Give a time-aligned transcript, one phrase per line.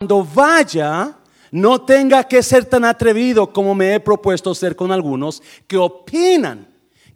[0.00, 1.14] cuando vaya,
[1.50, 6.66] no tenga que ser tan atrevido como me he propuesto ser con algunos que opinan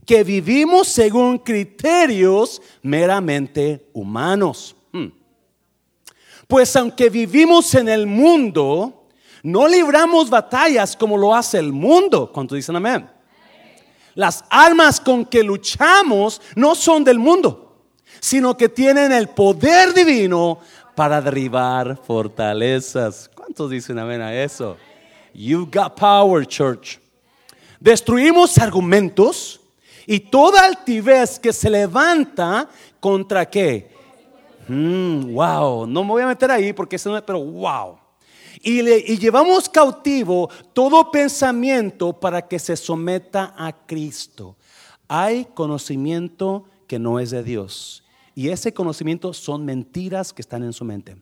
[0.04, 4.76] que vivimos según criterios meramente humanos.
[4.92, 5.06] Hmm.
[6.46, 9.06] Pues aunque vivimos en el mundo,
[9.42, 12.30] no libramos batallas como lo hace el mundo.
[12.30, 13.08] ¿Cuántos dicen amén?
[14.14, 17.86] Las armas con que luchamos no son del mundo,
[18.20, 20.58] sino que tienen el poder divino
[20.94, 23.30] para derribar fortalezas.
[23.34, 24.76] ¿Cuántos dicen amén a eso?
[25.32, 26.98] You got power, church.
[27.80, 29.60] Destruimos argumentos
[30.06, 32.68] y toda altivez que se levanta
[33.00, 33.92] contra qué?
[34.68, 37.98] Mm, wow, no me voy a meter ahí porque eso no es, pero wow.
[38.62, 44.56] Y, y llevamos cautivo todo pensamiento para que se someta a Cristo.
[45.08, 48.03] Hay conocimiento que no es de Dios.
[48.34, 51.16] Y ese conocimiento son mentiras que están en su mente.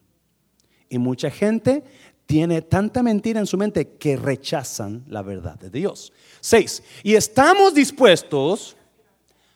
[0.88, 1.84] Y mucha gente
[2.26, 6.12] tiene tanta mentira en su mente que rechazan la verdad de Dios.
[6.40, 8.76] Seis, y estamos dispuestos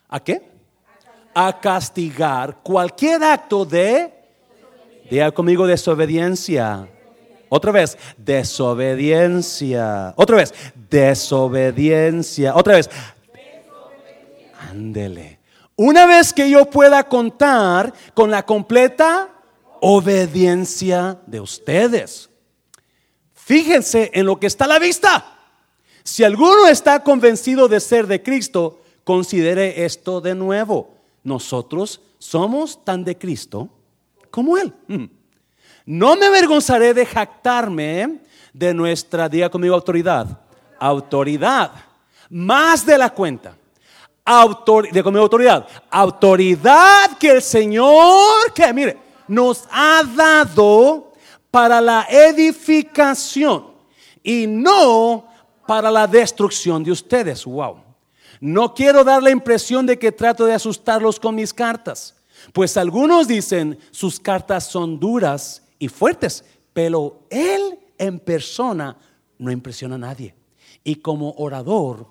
[0.09, 0.43] a qué?
[1.35, 4.13] A castigar cualquier acto de,
[5.11, 6.89] diga conmigo, desobediencia.
[7.49, 10.13] Otra vez, desobediencia.
[10.17, 10.53] Otra vez,
[10.91, 12.55] desobediencia.
[12.55, 12.91] Otra vez,
[14.71, 15.36] ándele.
[15.77, 19.29] Una vez que yo pueda contar con la completa
[19.81, 22.31] obediencia de ustedes.
[23.35, 25.37] Fíjense en lo que está a la vista.
[26.03, 30.95] Si alguno está convencido de ser de Cristo, considere esto de nuevo.
[31.23, 33.69] Nosotros somos tan de Cristo
[34.31, 34.73] como Él.
[34.89, 35.05] Mm.
[35.85, 38.21] No me avergonzaré de jactarme
[38.53, 40.41] de nuestra, diga conmigo, autoridad.
[40.79, 41.73] Autoridad.
[42.31, 43.56] Más de la cuenta.
[44.27, 45.67] Autoridad.
[45.91, 51.13] Autoridad que el Señor, que mire, nos ha dado
[51.51, 53.69] para la edificación
[54.23, 55.27] y no
[55.67, 57.45] para la destrucción de ustedes.
[57.45, 57.87] Wow.
[58.41, 62.15] No quiero dar la impresión de que trato de asustarlos con mis cartas,
[62.53, 68.97] pues algunos dicen sus cartas son duras y fuertes, pero él en persona
[69.39, 70.35] no impresiona a nadie.
[70.85, 72.07] Y como orador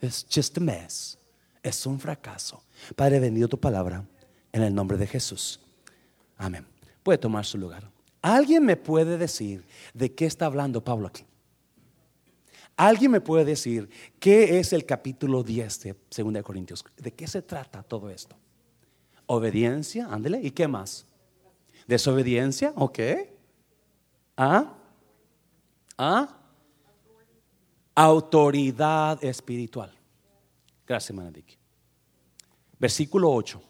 [0.00, 1.18] es just a mess,
[1.62, 2.62] es un fracaso.
[2.96, 4.04] Padre, bendito tu palabra
[4.52, 5.60] en el nombre de Jesús.
[6.36, 6.66] Amén.
[7.02, 7.90] Puede tomar su lugar.
[8.22, 11.24] ¿Alguien me puede decir de qué está hablando Pablo aquí?
[12.76, 16.84] ¿Alguien me puede decir qué es el capítulo 10 de 2 Corintios?
[16.96, 18.36] ¿De qué se trata todo esto?
[19.26, 20.40] Obediencia, ándele.
[20.42, 21.06] ¿Y qué más?
[21.86, 22.98] Desobediencia, ok.
[24.36, 24.74] ¿Ah?
[25.98, 26.36] ¿Ah?
[27.94, 29.99] Autoridad espiritual.
[30.90, 31.56] Gracias, Manadik.
[32.76, 33.62] Versículo 8.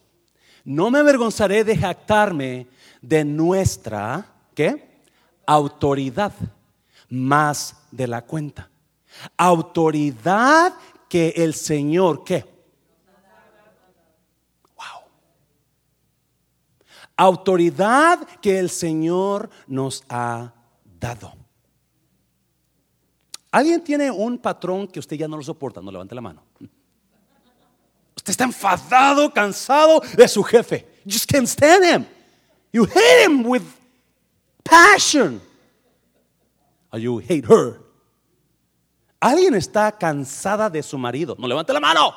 [0.64, 2.66] No me avergonzaré de jactarme
[3.03, 5.03] de nuestra, ¿qué?
[5.44, 6.32] Autoridad,
[7.10, 8.70] más de la cuenta
[9.36, 10.72] Autoridad
[11.10, 12.47] que el Señor, ¿qué?
[14.76, 15.03] Wow.
[17.19, 20.54] Autoridad que el Señor nos ha
[20.98, 21.34] dado.
[23.50, 25.82] ¿Alguien tiene un patrón que usted ya no lo soporta?
[25.82, 26.44] No levante la mano.
[28.20, 30.86] Usted está enfadado, cansado de su jefe.
[31.06, 32.06] You just can't stand him.
[32.70, 33.62] You hate him with
[34.62, 35.41] passion.
[36.92, 37.80] Or you hate her
[39.19, 41.34] Alguien está cansada de su marido.
[41.38, 42.12] No levante la mano.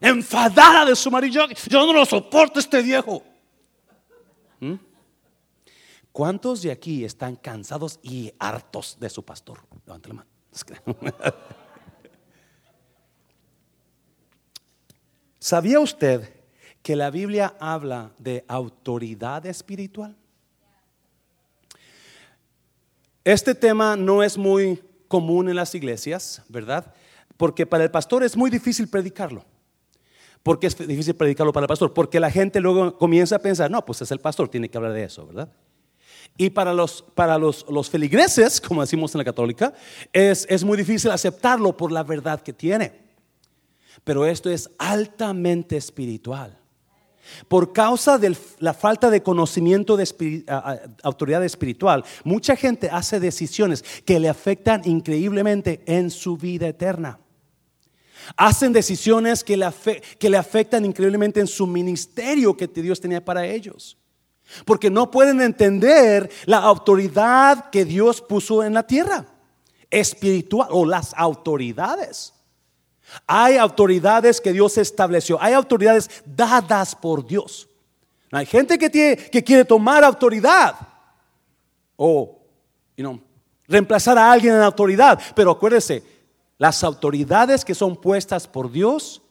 [0.00, 1.46] Enfadada de su marido.
[1.68, 3.22] Yo, no lo soporto este viejo.
[4.60, 4.76] ¿Mm?
[6.12, 9.60] ¿Cuántos de aquí están cansados y hartos de su pastor?
[9.86, 10.30] Levante la mano.
[15.38, 16.28] ¿Sabía usted
[16.82, 20.16] que la Biblia habla de autoridad espiritual?
[23.24, 26.92] Este tema no es muy común en las iglesias, ¿verdad?
[27.36, 29.44] Porque para el pastor es muy difícil predicarlo.
[30.42, 31.92] ¿Por qué es difícil predicarlo para el pastor?
[31.92, 34.92] Porque la gente luego comienza a pensar, no, pues es el pastor, tiene que hablar
[34.92, 35.52] de eso, ¿verdad?
[36.36, 39.72] Y para los, para los, los feligreses, como decimos en la católica,
[40.12, 43.07] es, es muy difícil aceptarlo por la verdad que tiene.
[44.04, 46.58] Pero esto es altamente espiritual.
[47.46, 50.44] Por causa de la falta de conocimiento de
[51.02, 57.18] autoridad espiritual, mucha gente hace decisiones que le afectan increíblemente en su vida eterna.
[58.36, 59.68] Hacen decisiones que le,
[60.18, 63.96] que le afectan increíblemente en su ministerio que Dios tenía para ellos.
[64.64, 69.26] Porque no pueden entender la autoridad que Dios puso en la tierra,
[69.90, 72.34] espiritual o las autoridades.
[73.26, 77.68] Hay autoridades que Dios estableció, hay autoridades dadas por Dios.
[78.30, 80.76] Hay gente que, quiere tomar autoridad
[81.96, 82.38] o
[82.96, 83.20] you
[83.68, 85.20] reemplazar a alguien en autoridad.
[85.36, 86.02] Pero acuérdese,
[86.56, 89.22] las autoridades que son puestas por Dios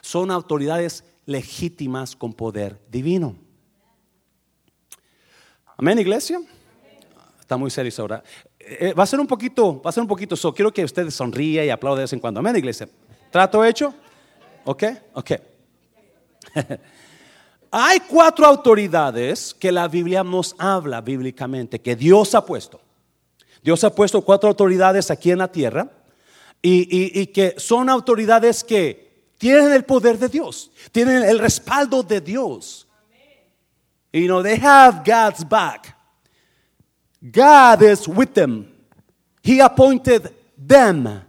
[0.00, 3.36] son autoridades legítimas con poder divino.
[5.76, 6.40] Amén, iglesia.
[7.40, 8.22] Está muy serio ahora.
[8.58, 11.14] Eh, va a ser un poquito, va a ser un poquito, so, quiero que ustedes
[11.14, 12.40] sonríe y aplaude de vez en cuando.
[12.40, 12.88] Amén, iglesia.
[13.36, 13.92] ¿Trato hecho?
[14.64, 14.84] ¿Ok?
[15.12, 15.32] Ok.
[17.70, 22.80] Hay cuatro autoridades que la Biblia nos habla bíblicamente, que Dios ha puesto.
[23.62, 25.86] Dios ha puesto cuatro autoridades aquí en la tierra
[26.62, 32.88] y, que son autoridades que tienen el poder de Dios, tienen el respaldo de Dios.
[34.14, 35.94] You know, they have God's back.
[37.20, 38.66] God is with them.
[39.42, 41.26] He appointed them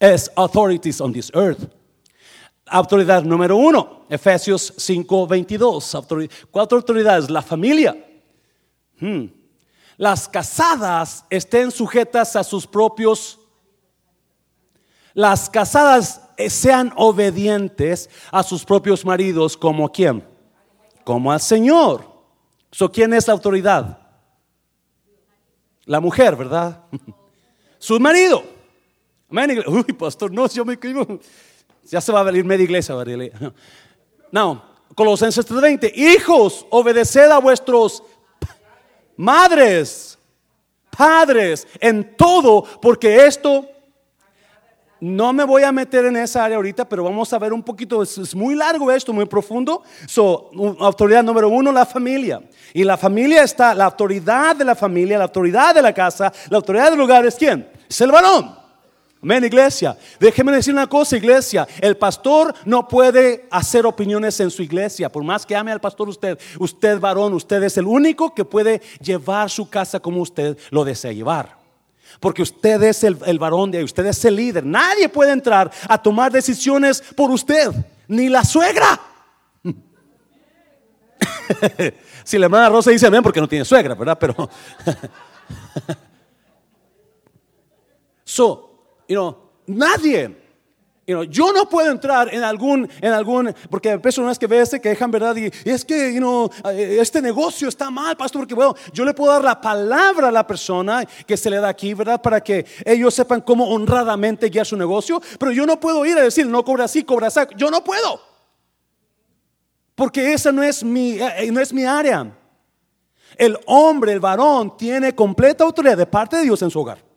[0.00, 1.68] as authorities on this earth.
[2.70, 5.96] Autoridad número uno, Efesios 5, 22.
[6.50, 7.96] cuatro autoridades, la familia.
[9.00, 9.26] Hmm.
[9.96, 13.38] Las casadas estén sujetas a sus propios.
[15.14, 20.24] Las casadas sean obedientes a sus propios maridos como quién?
[21.04, 22.04] Como al Señor.
[22.70, 23.98] So, ¿Quién es la autoridad?
[25.86, 26.84] La mujer, ¿verdad?
[27.78, 28.57] Su marido.
[29.30, 30.78] Uy, pastor, no, yo me
[31.84, 32.94] ya se va a venir media iglesia.
[34.30, 34.62] No,
[34.94, 35.92] Colosenses 3:20.
[35.94, 38.02] Hijos, obedeced a vuestros
[39.16, 40.18] madres,
[40.90, 43.66] padres, en todo, porque esto
[45.00, 48.02] no me voy a meter en esa área ahorita, pero vamos a ver un poquito,
[48.02, 49.82] es, muy largo esto, muy profundo.
[50.06, 52.42] So, autoridad número uno, la familia.
[52.74, 56.56] Y la familia está, la autoridad de la familia, la autoridad de la casa, la
[56.56, 57.70] autoridad del lugar es quién?
[57.88, 58.57] Es el varón.
[59.20, 59.98] Amén, iglesia.
[60.20, 61.66] Déjeme decir una cosa, iglesia.
[61.80, 65.10] El pastor no puede hacer opiniones en su iglesia.
[65.10, 68.80] Por más que ame al pastor usted, usted varón, usted es el único que puede
[69.00, 71.58] llevar su casa como usted lo desea llevar.
[72.20, 74.64] Porque usted es el, varón de ahí, usted es el líder.
[74.64, 77.72] Nadie puede entrar a tomar decisiones por usted,
[78.06, 79.00] ni la suegra.
[82.22, 84.16] si la hermana Rosa dice amén porque no tiene suegra, ¿verdad?
[84.18, 84.34] Pero...
[88.24, 88.67] so,
[89.08, 90.36] you know, nadie.
[91.08, 94.78] You know, yo no puedo entrar en algún, en algún, porque personas que ve se
[94.78, 95.34] quejan, ¿verdad?
[95.36, 99.14] Y, es que, you know, eh, este negocio está mal, pastor, porque bueno, yo le
[99.14, 102.20] puedo dar la palabra a la persona que se le da aquí, ¿verdad?
[102.20, 106.20] Para que ellos sepan cómo honradamente guiar su negocio, pero yo no puedo ir a
[106.20, 108.20] decir, no cobra así, cobra así, yo no puedo.
[109.94, 112.36] Porque esa no es mi, eh, eh, no es mi área.
[113.38, 117.07] El hombre, el varón, tiene completa autoridad de parte de Dios en su hogar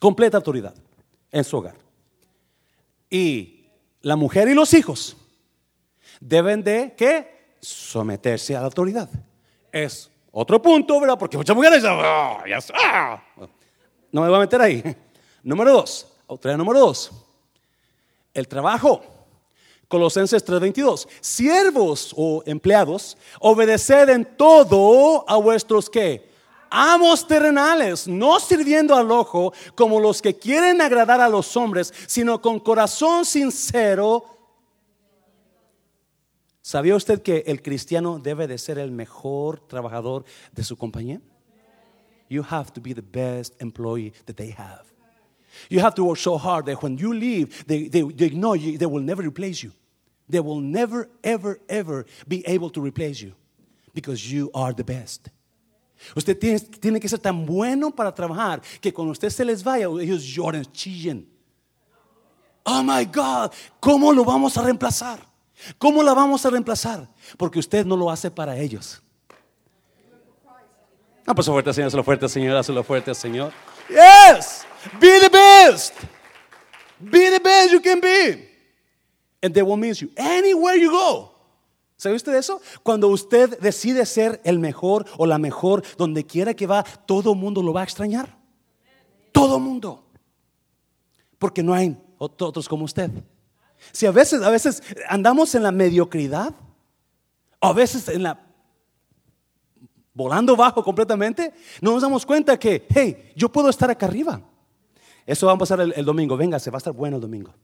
[0.00, 0.74] completa autoridad
[1.30, 1.76] en su hogar.
[3.10, 3.66] Y
[4.00, 5.16] la mujer y los hijos
[6.20, 7.56] deben de ¿qué?
[7.60, 9.08] someterse a la autoridad.
[9.72, 11.18] Es otro punto, ¿verdad?
[11.18, 13.22] Porque muchas mujeres oh, ah".
[14.12, 14.82] no me voy a meter ahí.
[15.42, 17.10] Número dos, autoridad número dos,
[18.34, 19.02] el trabajo.
[19.86, 21.06] Colosenses 3:22.
[21.20, 26.28] Siervos o empleados, obedeced en todo a vuestros que
[26.76, 32.40] amos terrenales, no sirviendo al ojo como los que quieren agradar a los hombres, sino
[32.40, 34.24] con corazón sincero.
[36.60, 41.20] ¿Sabía usted que el cristiano debe de ser el mejor trabajador de su compañía?
[42.28, 44.84] You have to be the best employee that they have.
[45.70, 48.76] You have to work so hard that when you leave, they, they, they ignore you,
[48.76, 49.72] they will never replace you.
[50.28, 53.32] They will never, ever, ever be able to replace you
[53.94, 55.30] because you are the best.
[56.14, 56.38] Usted
[56.80, 60.64] tiene, que ser tan bueno para trabajar que cuando usted se les vaya, ellos lloren,
[60.72, 61.28] chillen.
[62.64, 65.20] Oh my God, ¿cómo lo vamos a reemplazar?
[65.78, 67.08] ¿Cómo la vamos a reemplazar?
[67.36, 69.02] Porque usted no lo hace para ellos.
[71.26, 73.52] Ah, pues fuerte, Señor, hazlo fuerte, Señor, hazlo fuerte, Señor.
[73.88, 74.64] Yes,
[75.00, 75.94] be the best.
[77.00, 78.48] Be the best you can be.
[79.42, 81.35] And they will miss you anywhere you go.
[81.96, 82.60] ¿Sabe usted eso?
[82.82, 87.62] Cuando usted decide ser el mejor o la mejor, donde quiera que va, todo mundo
[87.62, 88.36] lo va a extrañar.
[89.32, 90.04] Todo mundo.
[91.38, 93.10] Porque no hay otros como usted.
[93.92, 96.54] Si a veces, a veces andamos en la mediocridad,
[97.60, 98.42] a veces en la
[100.12, 104.40] volando bajo completamente, no nos damos cuenta que, hey, yo puedo estar acá arriba.
[105.26, 106.36] Eso va a pasar el, el domingo.
[106.36, 107.54] Venga, se va a estar bueno el domingo.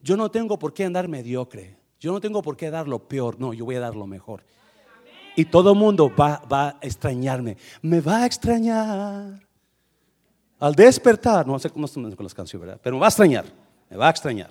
[0.00, 1.81] Yo no tengo por qué andar mediocre.
[2.02, 4.42] Yo no tengo por qué dar lo peor, no, yo voy a dar lo mejor.
[5.36, 7.56] Y todo el mundo va, a extrañarme.
[7.80, 9.40] Me va a extrañar.
[10.58, 12.80] Al despertar, no sé cómo están con las canciones, ¿verdad?
[12.82, 13.44] Pero me va a extrañar.
[13.88, 14.50] Me va a extrañar.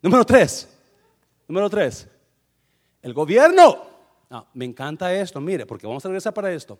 [0.00, 0.74] Número tres.
[1.46, 2.08] Número tres.
[3.02, 3.76] El gobierno
[4.54, 6.78] me encanta esto, mire, porque vamos a regresar para esto.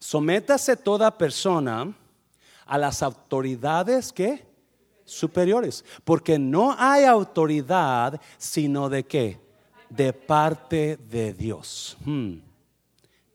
[0.00, 1.94] Sométase toda persona
[2.66, 4.49] a las autoridades que
[5.10, 9.38] superiores, porque no hay autoridad sino de qué?
[9.88, 11.96] De parte de Dios.
[12.04, 12.38] Hmm.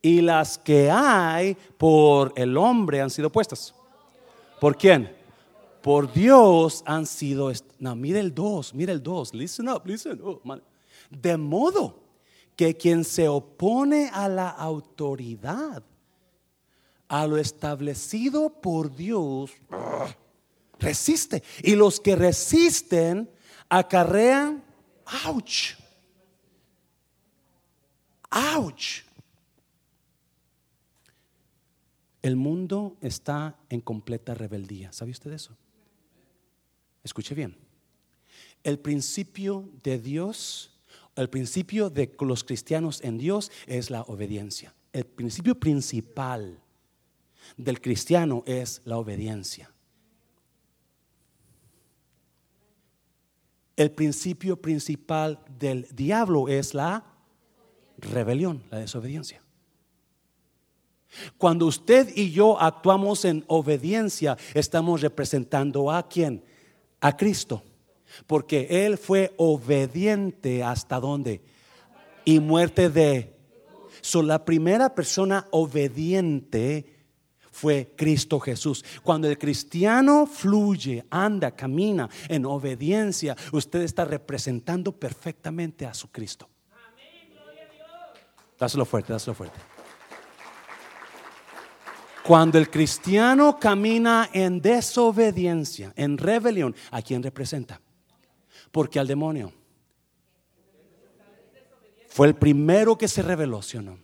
[0.01, 3.73] Y las que hay por el hombre han sido puestas.
[4.59, 5.15] ¿Por quién?
[5.81, 7.51] Por Dios han sido.
[7.79, 9.33] No, mire el 2, mire el 2.
[9.33, 10.19] Listen up, listen.
[10.23, 10.41] Oh,
[11.09, 11.99] de modo
[12.55, 15.83] que quien se opone a la autoridad,
[17.07, 19.51] a lo establecido por Dios,
[20.79, 21.43] resiste.
[21.63, 23.29] Y los que resisten
[23.69, 24.63] acarrean,
[25.25, 25.75] ouch,
[28.31, 29.03] ouch.
[32.21, 34.91] El mundo está en completa rebeldía.
[34.91, 35.55] ¿Sabe usted eso?
[37.03, 37.55] Escuche bien.
[38.63, 40.75] El principio de Dios
[41.15, 44.73] el principio de los cristianos en Dios es la obediencia.
[44.91, 46.59] El principio principal
[47.55, 49.71] del cristiano es la obediencia.
[53.75, 57.03] El principio principal del diablo es la
[57.97, 59.41] rebelión, la desobediencia.
[61.37, 66.43] Cuando usted y yo actuamos en obediencia, estamos representando a quién?
[67.01, 67.63] A Cristo.
[68.27, 71.41] Porque Él fue obediente hasta dónde?
[72.23, 73.33] Y muerte de...
[74.01, 76.94] So, la primera persona obediente
[77.55, 78.83] fue Cristo Jesús.
[79.01, 86.49] Cuando el cristiano fluye, anda, camina en obediencia, usted está representando perfectamente a su Cristo.
[88.59, 89.57] Dáselo fuerte, dáselo fuerte.
[92.25, 97.79] Cuando el cristiano camina en desobediencia, en rebelión, ¿a quién representa?
[98.69, 99.53] Porque al demonio
[102.09, 103.97] fue el primero que se rebeló, ¿sí o no?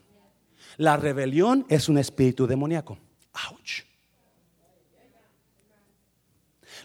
[0.78, 2.98] La rebelión es un espíritu demoníaco.
[3.34, 3.84] Ouch.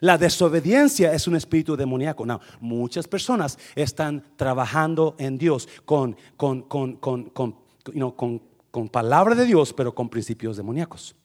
[0.00, 2.26] La desobediencia es un espíritu demoníaco.
[2.26, 9.46] No, muchas personas están trabajando en Dios con, con, con, con, con, con palabra de
[9.46, 11.16] Dios, pero con principios demoníacos.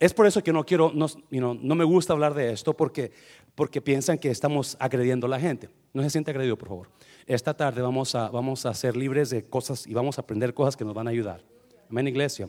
[0.00, 3.12] Es por eso que no quiero, no, no me gusta hablar de esto porque,
[3.54, 5.70] porque piensan que estamos agrediendo a la gente.
[5.94, 6.90] No se siente agredido, por favor.
[7.26, 10.76] Esta tarde vamos a, vamos a ser libres de cosas y vamos a aprender cosas
[10.76, 11.42] que nos van a ayudar.
[11.88, 12.48] Amén, iglesia.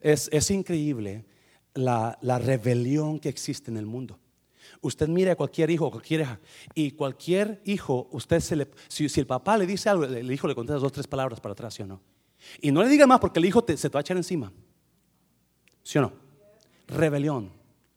[0.00, 1.24] Es, es increíble
[1.72, 4.18] la, la, rebelión que existe en el mundo.
[4.80, 6.40] Usted mire a cualquier hijo, cualquier hija,
[6.74, 10.54] y cualquier hijo, usted se le, si, el papá le dice algo, el hijo le
[10.54, 12.00] contesta dos, tres palabras para atrás, ¿sí o no?
[12.60, 14.52] Y no le diga más porque el hijo se te va a echar encima.
[15.82, 16.12] ¿Sí o no?
[16.86, 17.50] Rebelión,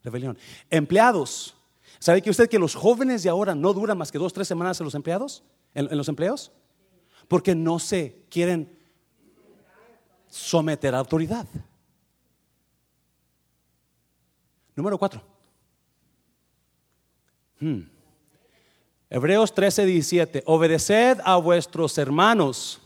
[0.03, 0.37] rebelión.
[0.69, 1.56] Empleados.
[1.99, 4.79] ¿Sabe que usted que los jóvenes de ahora no duran más que dos, tres semanas
[4.79, 5.43] en los empleados?
[5.73, 6.51] ¿En, los empleos?
[7.27, 8.77] Porque no se quieren
[10.29, 11.45] someter a autoridad.
[14.75, 15.21] Número cuatro.
[17.59, 17.81] Hmm.
[19.09, 20.43] Hebreos 13, 17.
[20.45, 22.81] Obedeced a vuestros hermanos.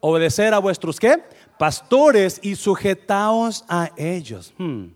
[0.00, 1.22] Obedecer a vuestros qué?
[1.58, 4.52] pastores y sujetaos a ellos.
[4.58, 4.88] Hmm.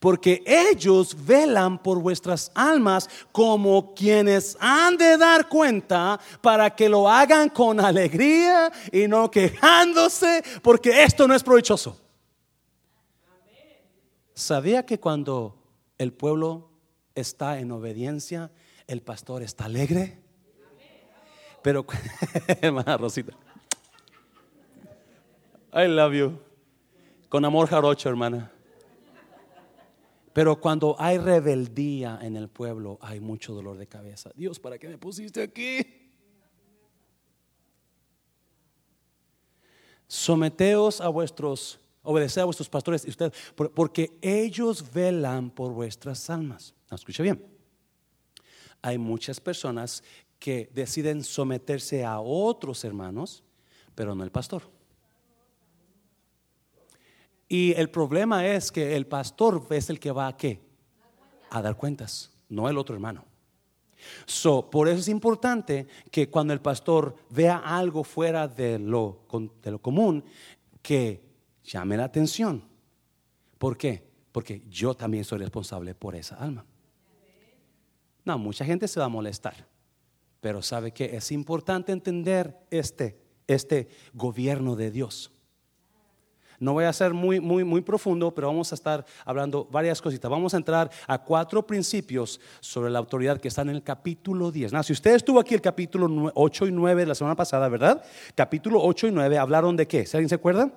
[0.00, 7.08] Porque ellos velan por vuestras almas como quienes han de dar cuenta para que lo
[7.08, 12.00] hagan con alegría y no quejándose, porque esto no es provechoso.
[14.34, 15.54] ¿Sabía que cuando
[15.98, 16.70] el pueblo
[17.14, 18.50] está en obediencia,
[18.86, 20.18] el pastor está alegre?
[21.62, 21.84] Pero,
[22.62, 23.34] hermana Rosita.
[25.74, 26.38] I love you.
[27.28, 28.50] Con amor jarocho, hermana.
[30.40, 34.30] Pero cuando hay rebeldía en el pueblo, hay mucho dolor de cabeza.
[34.34, 35.80] Dios, ¿para qué me pusiste aquí?
[40.08, 43.34] Someteos a vuestros, obedeced a vuestros pastores y ustedes,
[43.74, 46.74] porque ellos velan por vuestras almas.
[46.90, 47.44] escucha bien.
[48.80, 50.02] Hay muchas personas
[50.38, 53.44] que deciden someterse a otros hermanos,
[53.94, 54.62] pero no el pastor.
[57.52, 60.60] Y el problema es que el pastor es el que va a qué?
[61.50, 63.24] A dar cuentas, no el otro hermano.
[64.24, 69.26] So, por eso es importante que cuando el pastor vea algo fuera de lo,
[69.60, 70.22] de lo común,
[70.80, 71.24] que
[71.64, 72.62] llame la atención.
[73.58, 74.08] ¿Por qué?
[74.30, 76.64] Porque yo también soy responsable por esa alma.
[78.24, 79.66] No, mucha gente se va a molestar,
[80.40, 85.32] pero sabe que es importante entender este, este gobierno de Dios.
[86.60, 90.30] No voy a ser muy, muy, muy profundo, pero vamos a estar hablando varias cositas.
[90.30, 94.72] Vamos a entrar a cuatro principios sobre la autoridad que están en el capítulo 10.
[94.84, 98.04] si usted estuvo aquí el capítulo 8 y 9 la semana pasada, ¿verdad?
[98.34, 100.00] Capítulo 8 y 9 hablaron de qué?
[100.12, 100.70] ¿Alguien se acuerda?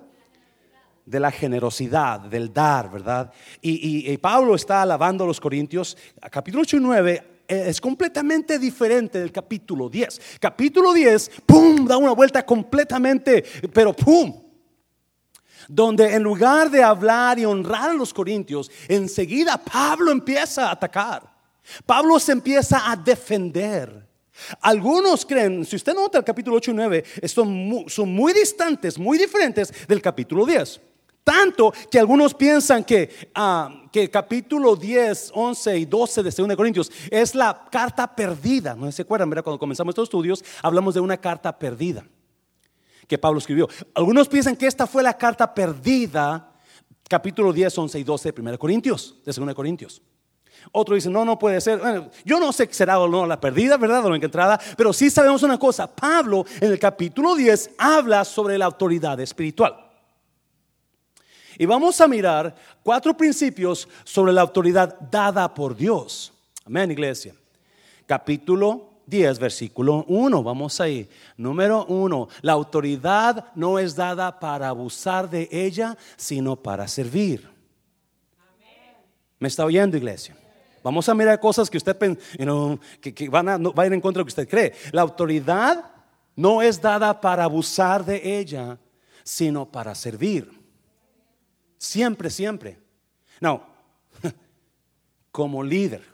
[1.04, 3.30] de la generosidad, del dar, ¿verdad?
[3.60, 5.98] Y, Pablo está alabando a los Corintios.
[6.30, 10.38] Capítulo 8 y 9 eh, es completamente diferente del capítulo 10.
[10.40, 14.43] Capítulo 10, ¡pum!, da una vuelta completamente, pero ¡pum!
[15.68, 21.34] Donde en lugar de hablar y honrar a los corintios, enseguida Pablo empieza a atacar.
[21.86, 24.04] Pablo se empieza a defender.
[24.60, 29.16] Algunos creen, si usted nota el capítulo 8 y 9, son son muy distantes, muy
[29.16, 30.80] diferentes del capítulo 10.
[31.22, 36.92] Tanto que algunos piensan que, uh, que capítulo 10, 11 y 12 de 2 Corintios
[37.10, 38.74] es la carta perdida.
[38.74, 39.44] No se acuerdan, ¿verdad?
[39.44, 42.04] Cuando comenzamos estos estudios hablamos de una carta perdida
[43.06, 43.68] que Pablo escribió.
[43.94, 46.52] Algunos piensan que esta fue la carta perdida,
[47.08, 50.02] capítulo 10, 11 y 12 de 1 Corintios, de 2 Corintios.
[50.72, 51.80] Otro dice, no, no puede ser.
[52.24, 54.04] yo no sé si será o no la perdida, ¿verdad?
[54.06, 55.86] O la entrada, pero sí sabemos una cosa.
[55.86, 59.76] Pablo en el capítulo 10 habla sobre la autoridad espiritual.
[61.58, 66.32] Y vamos a mirar cuatro principios sobre la autoridad dada por Dios.
[66.64, 67.34] Amén, iglesia.
[68.06, 70.42] Capítulo 10, versículo 1.
[70.42, 71.08] Vamos ahí.
[71.36, 72.28] Número 1.
[72.42, 77.48] La autoridad no es dada para abusar de ella, sino para servir.
[79.38, 80.36] ¿Me está oyendo, iglesia?
[80.82, 81.96] Vamos a mirar cosas que usted
[83.00, 84.74] que, van, a, ir en contra de lo que usted cree.
[84.92, 85.84] La autoridad
[86.36, 88.78] no es dada para abusar de ella,
[89.22, 90.50] sino para servir.
[91.78, 92.78] Siempre, siempre.
[93.40, 93.66] No,
[95.30, 96.13] como líder,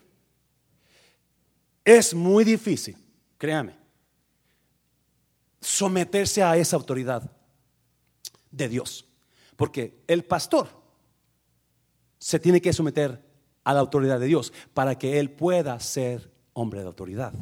[1.85, 2.97] es muy difícil,
[3.39, 3.77] créame,
[5.61, 7.31] someterse a esa autoridad
[8.51, 9.07] de Dios.
[9.57, 10.69] Porque el pastor
[12.19, 13.23] se tiene que someter
[13.65, 17.33] a la autoridad de Dios para que él pueda ser hombre de autoridad.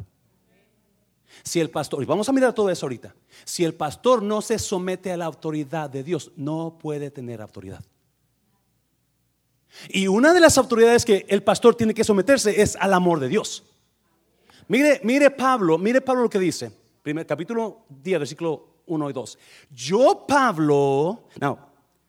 [1.45, 3.15] Si el pastor, y vamos a mirar todo eso ahorita,
[3.45, 7.85] si el pastor no se somete a la autoridad de Dios, no puede tener autoridad.
[9.89, 13.29] Y una de las autoridades que el pastor tiene que someterse es al amor de
[13.29, 13.65] Dios.
[14.69, 16.71] Mire, mire Pablo, mire Pablo lo que dice.
[17.03, 19.39] Primer capítulo 10, versículo 1 y 2.
[19.71, 21.59] Yo, Pablo, no,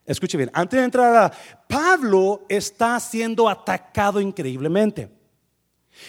[0.05, 1.31] escuche bien, antes de entrar a
[1.67, 5.09] Pablo está siendo atacado increíblemente.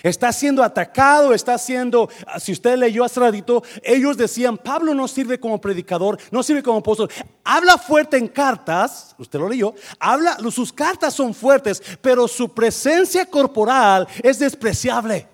[0.02, 2.08] Está siendo atacado, está siendo,
[2.38, 6.78] si usted leyó hace ratito, ellos decían, Pablo no sirve como predicador, no sirve como
[6.78, 7.10] apóstol.
[7.42, 13.26] Habla fuerte en cartas, usted lo leyó, habla, sus cartas son fuertes, pero su presencia
[13.26, 15.26] corporal es despreciable.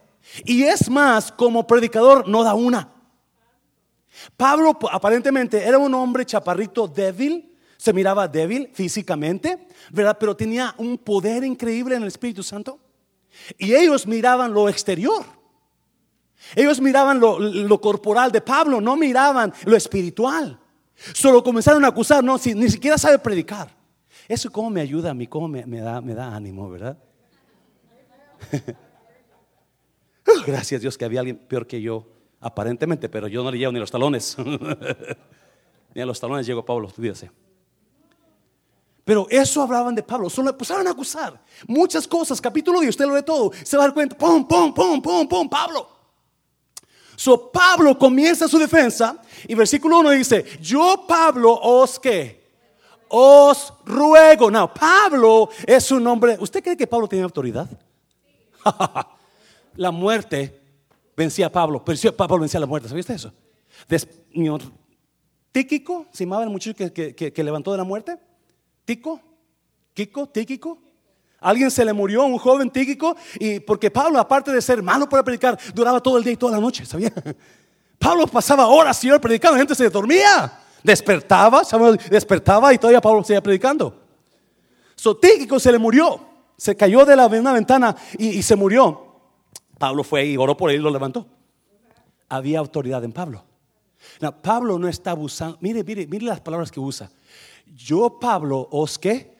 [0.44, 2.92] Y es más, como predicador no da una.
[4.36, 10.16] Pablo aparentemente era un hombre chaparrito débil, se miraba débil físicamente, ¿verdad?
[10.18, 12.80] Pero tenía un poder increíble en el Espíritu Santo.
[13.58, 15.24] Y ellos miraban lo exterior.
[16.54, 20.58] Ellos miraban lo, corporal de Pablo, no miraban lo espiritual.
[21.12, 23.74] Solo comenzaron a acusar, no, si, ni siquiera sabe predicar.
[24.28, 26.96] Eso cómo me ayuda a mí, cómo me, da, me da ánimo, ¿verdad?
[30.46, 32.06] Gracias Dios que había alguien peor que yo,
[32.40, 34.36] aparentemente, pero yo no le llevo ni los talones.
[35.94, 37.30] ni a los talones llegó Pablo, fíjese.
[39.04, 41.40] Pero eso hablaban de Pablo, solo empezaron a acusar.
[41.68, 44.74] Muchas cosas, capítulo 10, usted lo ve todo, se va a dar cuenta, pum, pum,
[44.74, 45.88] pum, pum, pum, Pablo.
[47.14, 52.46] So Pablo comienza su defensa y versículo 1 dice, yo Pablo os que,
[53.08, 54.50] os ruego.
[54.50, 57.68] No, Pablo es un hombre, ¿usted cree que Pablo tenía autoridad?
[59.76, 60.60] la muerte
[61.16, 63.32] vencía a Pablo, Pablo vencía a la muerte, ¿sabiste eso?
[65.52, 68.18] Tíquico, se llamaba el muchacho que levantó de la muerte.
[68.84, 69.20] Tico,
[69.94, 70.78] Kiko, Tíquico.
[71.40, 75.22] Alguien se le murió, un joven tíquico, y porque Pablo, aparte de ser malo para
[75.22, 77.12] predicar, duraba todo el día y toda la noche, ¿sabía?
[77.98, 81.62] Pablo pasaba horas, Señor, predicando, la gente se dormía, despertaba,
[82.10, 84.02] despertaba y todavía Pablo seguía predicando.
[84.94, 86.20] So, Tíquico se le murió,
[86.56, 89.05] se cayó de, la, una ventana y, se murió.
[89.78, 91.26] Pablo fue y oró por él y lo levantó.
[92.28, 93.44] Había autoridad en Pablo.
[94.42, 95.58] Pablo no está abusando.
[95.60, 97.10] Mire, mire, mire las palabras que usa
[97.74, 99.34] yo Pablo os que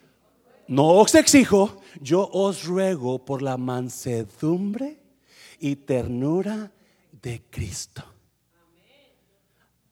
[0.68, 5.00] no os exijo, yo os ruego por la mansedumbre
[5.60, 6.72] y ternura
[7.22, 8.02] de Cristo.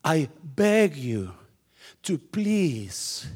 [0.05, 1.33] I beg you
[2.03, 3.27] to please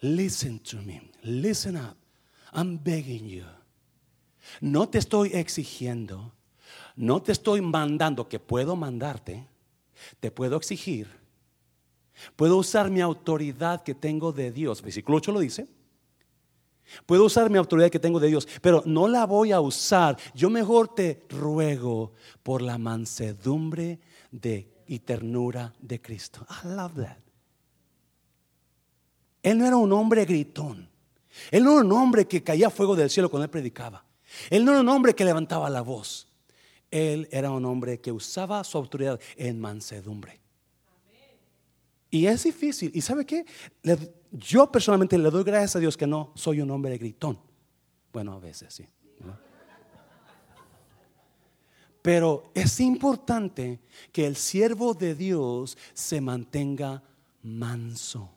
[0.00, 1.12] listen to me.
[1.22, 1.96] Listen up.
[2.52, 3.44] I'm begging you.
[4.60, 6.32] No te estoy exigiendo,
[6.96, 9.46] no te estoy mandando que puedo mandarte,
[10.20, 11.18] te puedo exigir
[12.36, 14.82] Puedo usar mi autoridad que tengo de Dios.
[14.82, 15.68] Versículo 8 lo dice.
[17.04, 20.16] Puedo usar mi autoridad que tengo de Dios, pero no la voy a usar.
[20.34, 26.46] Yo mejor te ruego por la mansedumbre de, y ternura de Cristo.
[26.64, 27.18] I love that.
[29.42, 30.88] Él no era un hombre gritón.
[31.50, 34.02] Él no era un hombre que caía fuego del cielo cuando él predicaba.
[34.50, 36.28] Él no era un hombre que levantaba la voz.
[36.90, 40.40] Él era un hombre que usaba su autoridad en mansedumbre.
[42.10, 42.90] Y es difícil.
[42.94, 43.44] ¿Y sabe qué?
[44.30, 47.38] yo personalmente le doy gracias a Dios que no soy un hombre gritón.
[48.12, 48.86] Bueno, a veces sí.
[52.02, 53.80] Pero es importante
[54.12, 57.02] que el siervo de Dios se mantenga
[57.42, 58.30] manso,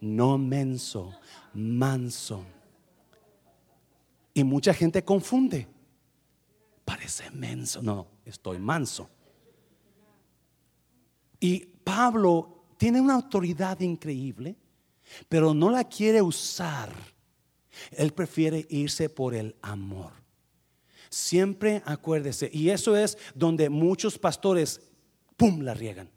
[0.00, 1.14] no menso,
[1.54, 2.44] manso.
[4.34, 5.66] Y mucha gente confunde.
[6.84, 7.82] Parece menso.
[7.82, 9.08] No, estoy manso.
[11.38, 14.56] Y Pablo tiene una autoridad increíble,
[15.28, 16.92] pero no la quiere usar.
[17.90, 20.12] Él prefiere irse por el amor.
[21.08, 24.80] Siempre acuérdese, y eso es donde muchos pastores,
[25.36, 26.08] ¡pum!, la riegan.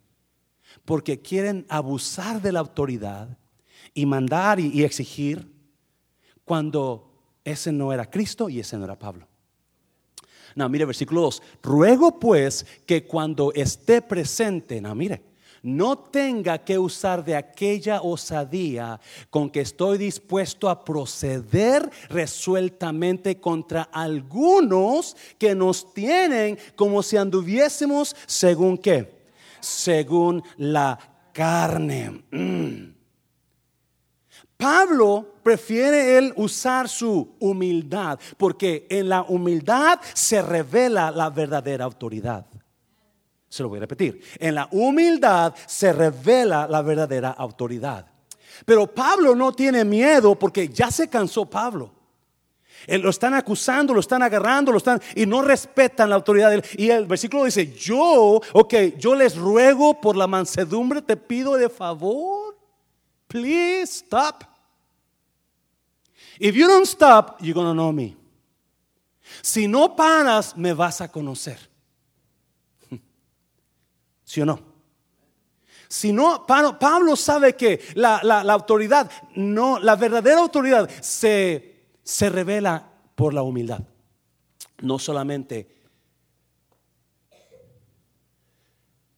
[0.86, 3.38] Porque quieren abusar de la autoridad
[3.93, 5.52] y mandar y, exigir
[6.45, 7.12] cuando
[7.43, 9.27] ese no era Cristo y ese no era Pablo.
[10.56, 11.41] No, mire versículo 2.
[11.63, 15.21] Ruego pues que cuando esté presente, no, mire,
[15.63, 23.84] no tenga que usar de aquella osadía con que estoy dispuesto a proceder resueltamente contra
[23.84, 29.23] algunos que nos tienen como si anduviésemos según qué?
[29.62, 30.99] Según la
[31.32, 32.23] carne.
[32.29, 32.92] Mm.
[34.58, 42.46] Pablo prefiere él usar su humildad porque en la humildad se revela la verdadera autoridad.
[43.50, 44.22] Se lo voy a repetir.
[44.39, 48.08] En la humildad se revela la verdadera autoridad.
[48.66, 51.92] Pero Pablo no tiene miedo porque ya se cansó Pablo.
[52.88, 56.63] Lo están acusando, lo están agarrando, lo están y no respetan la autoridad de él.
[56.78, 61.70] Y el versículo dice, yo, ok, yo les ruego por la mansedumbre, te pido de
[61.70, 62.53] favor.
[63.34, 64.43] Please stop.
[66.39, 68.15] If you don't stop, you're going to know me.
[69.41, 71.58] Si no paras, me vas a conocer.
[74.24, 74.60] ¿Sí o no?
[75.89, 78.19] Si no, Pablo sabe que la,
[78.52, 83.82] autoridad, no, la verdadera autoridad se, se revela por la humildad.
[84.84, 85.76] No solamente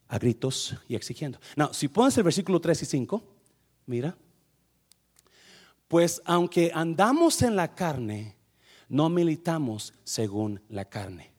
[0.08, 1.38] a gritos y exigiendo.
[1.58, 3.35] No, si pones el versículo 3 y 5,
[3.86, 4.17] mira.
[5.88, 8.36] Pues aunque andamos en la carne,
[8.89, 11.32] no militamos según la carne.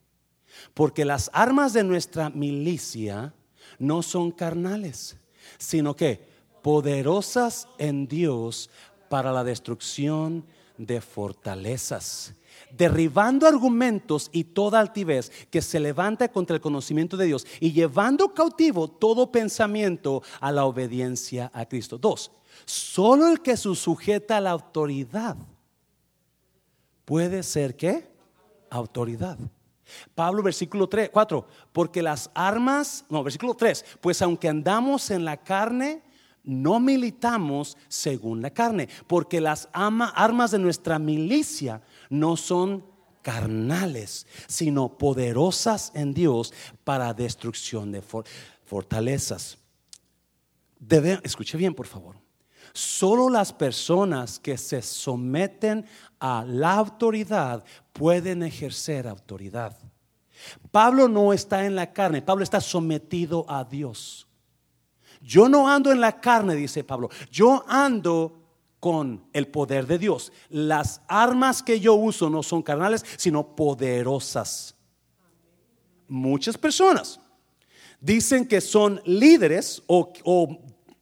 [0.74, 3.34] Porque las armas de nuestra milicia
[3.78, 5.16] no son carnales,
[5.58, 6.20] sino que
[6.62, 8.70] poderosas en Dios
[9.08, 10.44] para la destrucción
[10.78, 12.34] de fortalezas,
[12.70, 18.34] derribando argumentos y toda altivez que se levanta contra el conocimiento de Dios y llevando
[18.34, 21.98] cautivo todo pensamiento a la obediencia a Cristo.
[21.98, 22.30] Dos,
[22.64, 25.36] solo el que se sujeta a la autoridad
[27.04, 28.10] puede ser qué?
[28.70, 29.38] Autoridad.
[30.14, 35.36] Pablo, versículo 3, 4, porque las armas, no, versículo 3, pues aunque andamos en la
[35.36, 36.02] carne,
[36.42, 42.84] no militamos según la carne, porque las armas de nuestra milicia no son
[43.22, 46.52] carnales, sino poderosas en Dios
[46.84, 48.02] para destrucción de
[48.64, 49.58] fortalezas.
[50.78, 52.16] Debe, escuche bien, por favor.
[52.72, 55.86] Solo las personas que se someten
[56.20, 59.76] a la autoridad pueden ejercer autoridad.
[60.70, 64.28] Pablo no está en la carne, Pablo está sometido a Dios.
[65.20, 68.45] Yo no ando en la carne, dice Pablo, yo ando
[68.86, 70.32] con el poder de Dios.
[70.48, 74.76] Las armas que yo uso no son carnales, sino poderosas.
[76.06, 77.18] Muchas personas
[78.00, 80.12] dicen que son líderes o,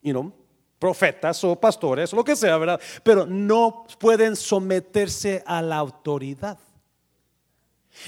[0.02, 0.32] you know,
[0.78, 2.80] profetas o pastores lo que sea, ¿verdad?
[3.02, 6.58] Pero no pueden someterse a la autoridad.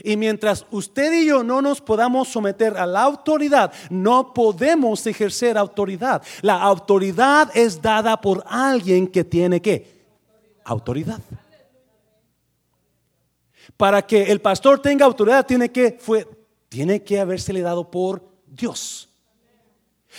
[0.03, 5.57] Y mientras usted y yo no nos podamos someter a la autoridad, no podemos ejercer
[5.57, 6.23] autoridad.
[6.43, 10.05] La autoridad es dada por alguien que tiene qué?
[10.65, 11.21] Autoridad.
[13.77, 16.27] Para que el pastor tenga autoridad tiene que fue
[16.69, 19.09] tiene que habérsele dado por Dios.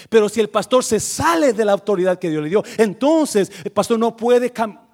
[0.10, 3.72] Pero si el pastor se sale de la autoridad que Dios le dio, entonces el
[3.72, 4.86] pastor no puede cambiar.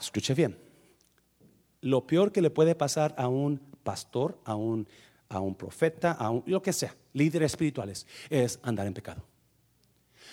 [0.00, 0.63] Escuche bien.
[1.84, 4.88] Lo peor que le puede pasar a un pastor, a un,
[5.28, 9.22] a un profeta, a un, lo que sea, líderes espirituales, es andar en pecado.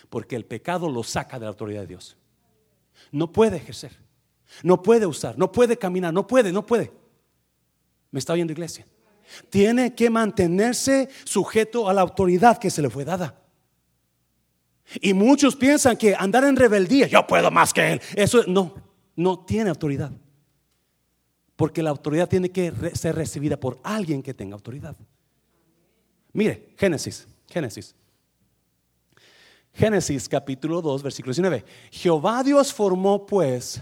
[0.09, 2.15] Porque el pecado lo saca de la autoridad de Dios.
[3.11, 3.91] No puede ejercer,
[4.63, 6.89] no puede usar, no puede caminar, no puede, no puede.
[8.11, 8.85] ¿Me está oyendo iglesia?
[9.49, 13.35] Tiene que mantenerse sujeto a la autoridad que se le fue dada.
[15.01, 18.01] Y muchos piensan que andar en rebeldía, yo puedo más que él.
[18.15, 18.73] Eso no,
[19.17, 20.13] no tiene autoridad.
[21.62, 24.95] Porque la autoridad tiene que ser recibida por alguien que tenga autoridad.
[26.34, 27.93] Mire, Génesis, Génesis.
[29.71, 31.63] Génesis capítulo 2, versículo 19.
[31.91, 33.80] Jehová Dios formó pues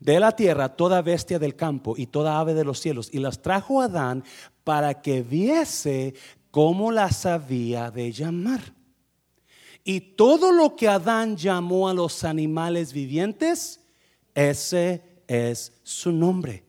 [0.00, 3.40] de la tierra toda bestia del campo y toda ave de los cielos y las
[3.40, 4.24] trajo a Adán
[4.64, 6.14] para que viese
[6.50, 8.74] cómo las había de llamar.
[9.84, 13.78] Y todo lo que Adán llamó a los animales vivientes,
[14.34, 16.68] ese es su nombre.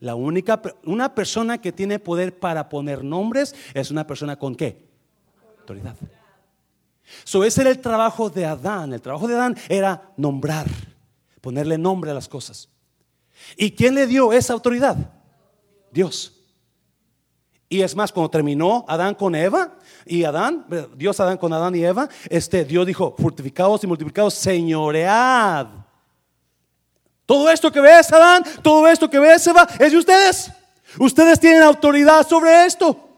[0.00, 4.86] La única una persona que tiene poder para poner nombres es una persona con qué?
[5.60, 5.96] Autoridad.
[7.24, 8.92] So ese era el trabajo de Adán.
[8.92, 10.66] El trabajo de Adán era nombrar,
[11.40, 12.68] ponerle nombre a las cosas.
[13.56, 14.96] ¿Y quién le dio esa autoridad?
[15.92, 16.32] Dios.
[17.68, 21.84] Y es más, cuando terminó Adán con Eva y Adán, Dios Adán con Adán y
[21.84, 25.66] Eva, este Dios dijo, fortificados y multiplicados, señoread.
[27.26, 30.52] Todo esto que ves, Adán, todo esto que ves, Eva, es de ustedes.
[30.98, 33.08] Ustedes tienen autoridad sobre esto.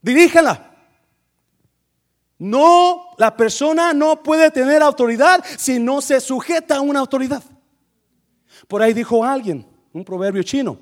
[0.00, 0.70] Diríjala.
[2.38, 7.42] No, la persona no puede tener autoridad si no se sujeta a una autoridad.
[8.66, 10.78] Por ahí dijo alguien, un proverbio chino.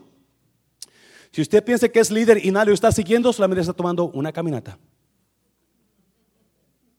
[1.33, 4.33] Si usted piensa que es líder y nadie lo está siguiendo, solamente está tomando una
[4.33, 4.79] caminata.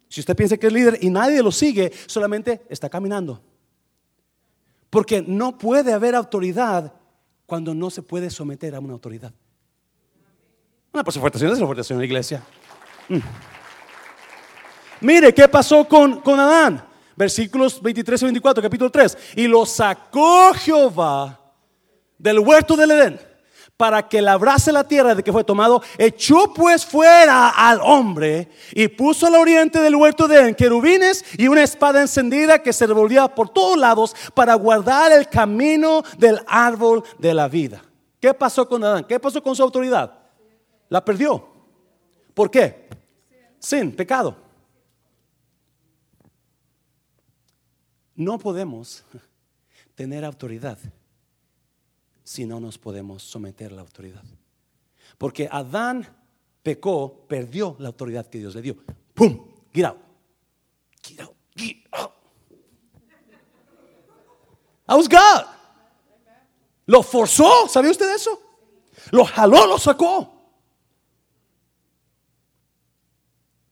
[0.09, 3.41] Si usted piensa que es líder y nadie lo sigue, solamente está caminando.
[4.91, 6.93] Porque no puede haber autoridad
[7.47, 9.33] cuando no se puede someter a una autoridad.
[10.93, 12.43] Una pues fuerte, es la fuerte, la iglesia.
[13.09, 13.17] Mm.
[15.01, 16.85] Mire, ¿qué pasó con, con Adán?
[17.15, 19.17] Versículos 23 y 24, capítulo 3.
[19.37, 21.39] Y lo sacó Jehová
[22.19, 23.30] del huerto del Edén
[23.81, 28.87] para que labrase la tierra de que fue tomado, echó pues fuera al hombre y
[28.87, 33.49] puso al oriente del huerto de querubines y una espada encendida que se revolvía por
[33.49, 37.83] todos lados para guardar el camino del árbol de la vida.
[38.19, 39.03] ¿Qué pasó con Adán?
[39.03, 40.13] ¿Qué pasó con su autoridad?
[40.87, 41.43] La perdió.
[42.35, 42.87] ¿Por qué?
[43.57, 44.37] Sin, pecado.
[48.13, 49.03] No podemos
[49.95, 50.77] tener autoridad
[52.31, 54.23] si no nos podemos someter a la autoridad.
[55.17, 56.07] Porque Adán
[56.63, 58.77] pecó, perdió la autoridad que Dios le dio.
[59.13, 59.51] ¡Pum!
[59.73, 59.97] Get out.
[61.03, 61.35] Get out.
[61.57, 62.13] Get out.
[64.87, 65.45] was God.
[66.85, 68.41] Lo forzó, ¿sabía usted eso?
[69.11, 70.53] Lo jaló, lo sacó.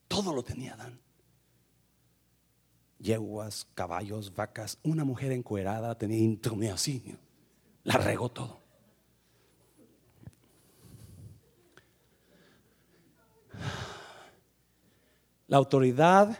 [0.09, 0.99] Todo lo tenía Adán.
[2.97, 7.15] Yeguas, caballos, vacas, una mujer encuerada tenía así.
[7.89, 8.59] La regó todo.
[15.47, 16.37] La autoridad,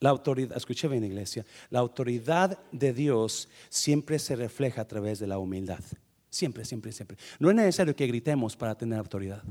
[0.00, 5.26] la autoridad, escuché bien iglesia, la autoridad de Dios siempre se refleja a través de
[5.26, 5.84] la humildad.
[6.30, 7.18] Siempre, siempre, siempre.
[7.38, 9.42] No es necesario que gritemos para tener autoridad.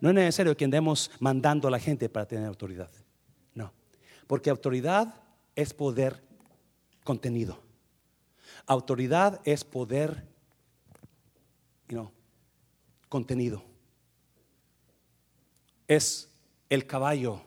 [0.00, 2.90] No es necesario que andemos mandando a la gente para tener autoridad.
[3.54, 3.72] No.
[4.26, 5.22] Porque autoridad
[5.54, 6.20] es poder
[7.04, 7.60] contenido.
[8.66, 10.33] Autoridad es poder
[13.08, 13.62] contenido.
[15.86, 16.30] Es
[16.68, 17.42] el caballo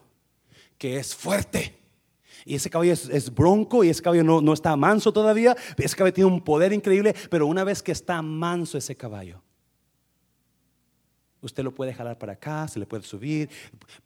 [0.77, 1.77] que es fuerte.
[2.45, 5.55] Y ese caballo es, bronco y ese caballo no, no, está manso todavía.
[5.77, 9.41] Ese caballo tiene un poder increíble, pero una vez que está manso ese caballo,
[11.41, 13.49] usted lo puede jalar para acá, se le puede subir,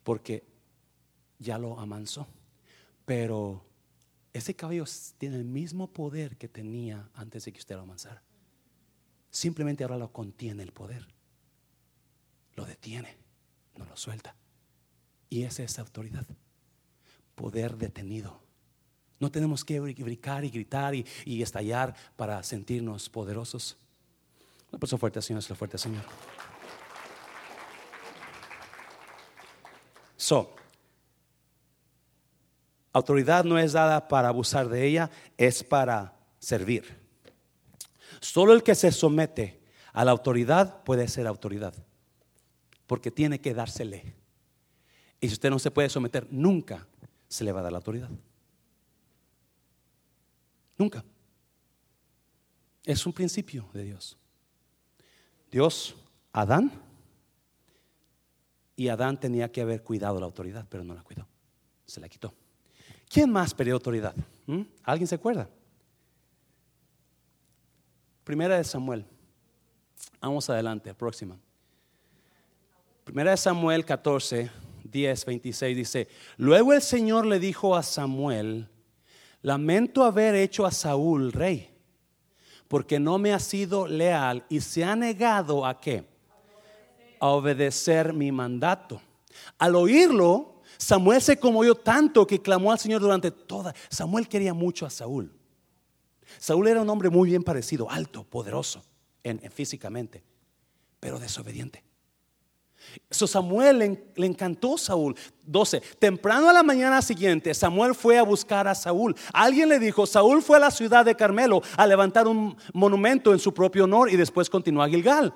[0.04, 0.44] porque
[1.38, 2.28] ya lo amansó.
[3.06, 3.64] Pero
[4.34, 4.86] ese caballo
[5.18, 8.24] tiene el mismo poder que tenía antes de que usted lo amansara.
[9.32, 11.08] Simplemente ahora lo contiene el poder.
[12.56, 13.16] Lo detiene,
[13.78, 14.36] no lo suelta.
[15.30, 16.28] Y esa es autoridad.
[17.36, 18.42] Poder detenido.
[19.20, 23.78] No tenemos que brincar y gritar y, estallar para sentirnos poderosos.
[24.72, 26.04] No paso fuerte, Señor, es la fuerte, Señor.
[30.18, 30.54] So,
[32.92, 37.01] autoridad no es dada para abusar de ella, es para servir.
[38.22, 39.60] Solo el que se somete
[39.92, 41.74] a la autoridad puede ser autoridad,
[42.88, 44.16] porque tiene que dársele.
[45.20, 46.88] Y si usted no se puede someter, nunca
[47.28, 48.10] se le va a dar la autoridad.
[50.78, 51.04] Nunca.
[52.86, 54.18] Es un principio de Dios.
[55.52, 55.96] Dios,
[56.32, 56.72] Adán,
[58.76, 61.28] y Adán tenía que haber cuidado la autoridad, pero no la cuidó.
[61.86, 62.34] Se la quitó.
[63.10, 64.16] ¿Quién más perdió autoridad?
[64.46, 64.62] ¿Mm?
[64.84, 65.50] ¿Alguien se acuerda?
[68.32, 69.06] Primera de Samuel.
[70.22, 71.38] Vamos adelante, próxima.
[73.04, 74.50] Primera de Samuel 14,
[74.86, 78.70] 10, 26 dice, luego el Señor le dijo a Samuel,
[79.42, 81.76] lamento haber hecho a Saúl rey,
[82.70, 86.06] porque no me ha sido leal y se ha negado a qué?
[87.20, 89.02] A obedecer mi mandato.
[89.58, 93.76] Al oírlo, Samuel se conmovió tanto que clamó al Señor durante toda.
[93.90, 95.34] Samuel quería mucho a Saúl.
[96.38, 98.84] Saúl era un hombre muy bien parecido, alto, poderoso
[99.24, 100.24] en, físicamente,
[101.00, 101.84] pero desobediente.
[103.12, 105.16] So Samuel le, le, encantó Saúl.
[105.46, 105.82] 12.
[106.00, 109.16] Temprano a la mañana siguiente, Samuel fue a buscar a Saúl.
[109.34, 113.40] Alguien le dijo, Saúl fue a la ciudad de Carmelo a levantar un monumento en
[113.40, 115.34] su propio honor y después continuó a Gilgal.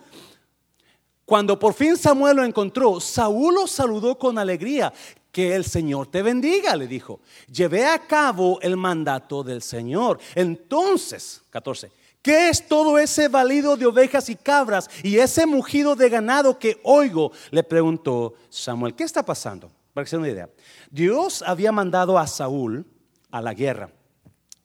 [1.26, 4.94] Cuando por fin Samuel lo encontró, Saúl lo saludó con alegría.
[5.36, 7.20] Que el Señor te bendiga, le dijo.
[7.52, 10.18] Llevé a cabo el mandato del Señor.
[10.34, 11.92] Entonces, 14.
[12.22, 16.80] ¿Qué es todo ese balido de ovejas y cabras y ese mugido de ganado que
[16.84, 17.34] oigo?
[17.52, 18.96] Le preguntó Samuel.
[18.96, 19.70] ¿Qué está pasando?
[19.94, 20.50] Para que se una idea.
[20.90, 22.86] Dios había mandado a Saúl
[23.30, 23.90] a la guerra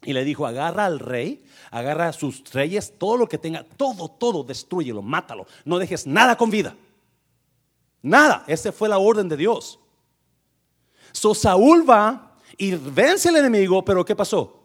[0.01, 4.07] y le dijo, agarra al rey, agarra a sus reyes, todo lo que tenga, todo,
[4.07, 5.47] todo, destruyelo, mátalo.
[5.65, 6.77] No dejes nada con vida.
[8.01, 8.45] Nada.
[8.47, 9.80] Esa fue la orden de Dios.
[11.11, 14.61] So Saúl va y vence al enemigo, pero ¿qué pasó?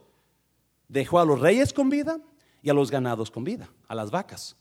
[0.88, 2.18] Dejó a los reyes con vida
[2.62, 4.56] y a los ganados con vida, a las vacas.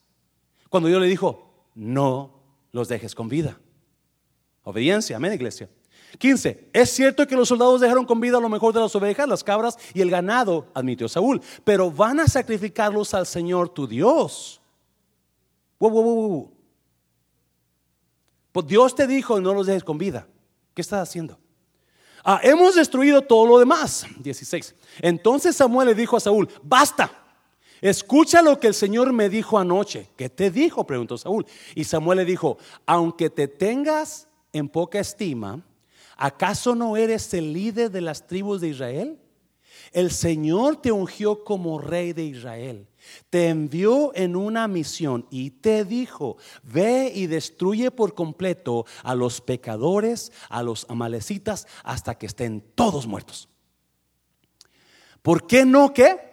[0.70, 2.40] Cuando Dios le dijo, no
[2.72, 3.60] los dejes con vida.
[4.64, 5.70] Obediencia, amén, iglesia.
[6.18, 6.70] 15.
[6.74, 9.78] Es cierto que los soldados dejaron con vida lo mejor de las ovejas, las cabras
[9.94, 14.62] y el ganado, admitió Saúl, pero van a sacrificarlos al Señor tu Dios.
[18.52, 20.28] Pues Dios te dijo, no los dejes con vida.
[20.74, 21.38] ¿Qué estás haciendo?
[22.28, 24.08] Ah, hemos destruido todo lo demás.
[24.18, 24.74] 16.
[25.00, 27.12] Entonces Samuel le dijo a Saúl, basta.
[27.82, 30.10] Escucha lo que el Señor me dijo anoche.
[30.18, 30.88] ¿Qué te dijo?
[30.88, 31.46] Preguntó Saúl.
[31.76, 32.58] Y Samuel le dijo,
[32.88, 35.64] aunque te tengas en poca estima,
[36.18, 39.20] ¿acaso no eres el líder de las tribus de Israel?
[39.92, 42.88] El Señor te ungió como rey de Israel.
[43.30, 49.42] Te envió en una misión y te dijo, ve y destruye por completo a los
[49.42, 53.50] pecadores, a los amalecitas, hasta que estén todos muertos.
[55.22, 56.26] ¿Por qué no qué?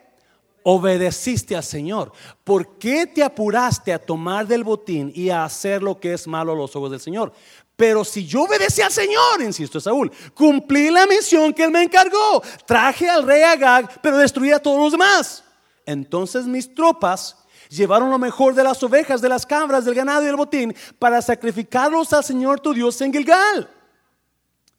[0.65, 2.13] obedeciste al Señor?
[2.45, 6.53] ¿Por qué te apuraste a tomar del botín y a hacer lo que es malo
[6.53, 7.33] a los ojos del Señor?
[7.77, 12.43] Pero si yo obedecí al Señor, insisto Saúl, cumplí la misión que él me encargó.
[12.67, 15.43] Traje al rey Agag, pero destruí a todos los demás.
[15.87, 17.37] Entonces mis tropas
[17.69, 21.23] llevaron lo mejor de las ovejas, de las cabras, del ganado y del botín para
[21.23, 23.69] sacrificarlos al Señor tu Dios en Gilgal.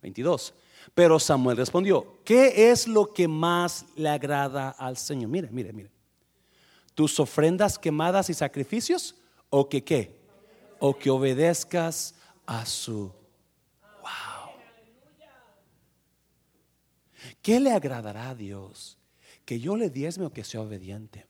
[0.02, 0.54] 22.
[0.94, 5.30] Pero Samuel respondió, ¿qué es lo que más le agrada al Señor?
[5.30, 5.90] Mire, mire, mire.
[6.94, 9.16] ¿Tus ofrendas quemadas y sacrificios?
[9.50, 10.16] ¿O que qué?
[10.80, 12.14] ¿O que obedezcas
[12.46, 13.12] a su...
[14.02, 14.52] Wow.
[17.42, 18.98] ¿Qué le agradará a Dios?
[19.46, 21.26] ¿Que yo le diezme o que sea obediente?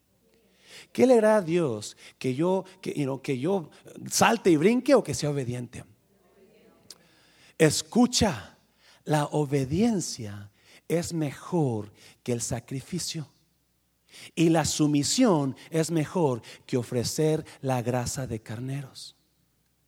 [0.91, 1.97] ¿Qué le agrada a Dios?
[2.17, 3.69] ¿Que yo, que, que yo
[4.09, 5.83] salte y brinque o que sea obediente?
[7.57, 8.57] Escucha
[9.05, 10.51] la obediencia
[10.87, 11.91] es mejor
[12.23, 13.29] que el sacrificio.
[14.35, 19.15] Y la sumisión es mejor que ofrecer la grasa de carneros.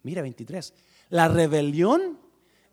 [0.04, 0.74] Mira 23.
[1.10, 2.20] La rebelión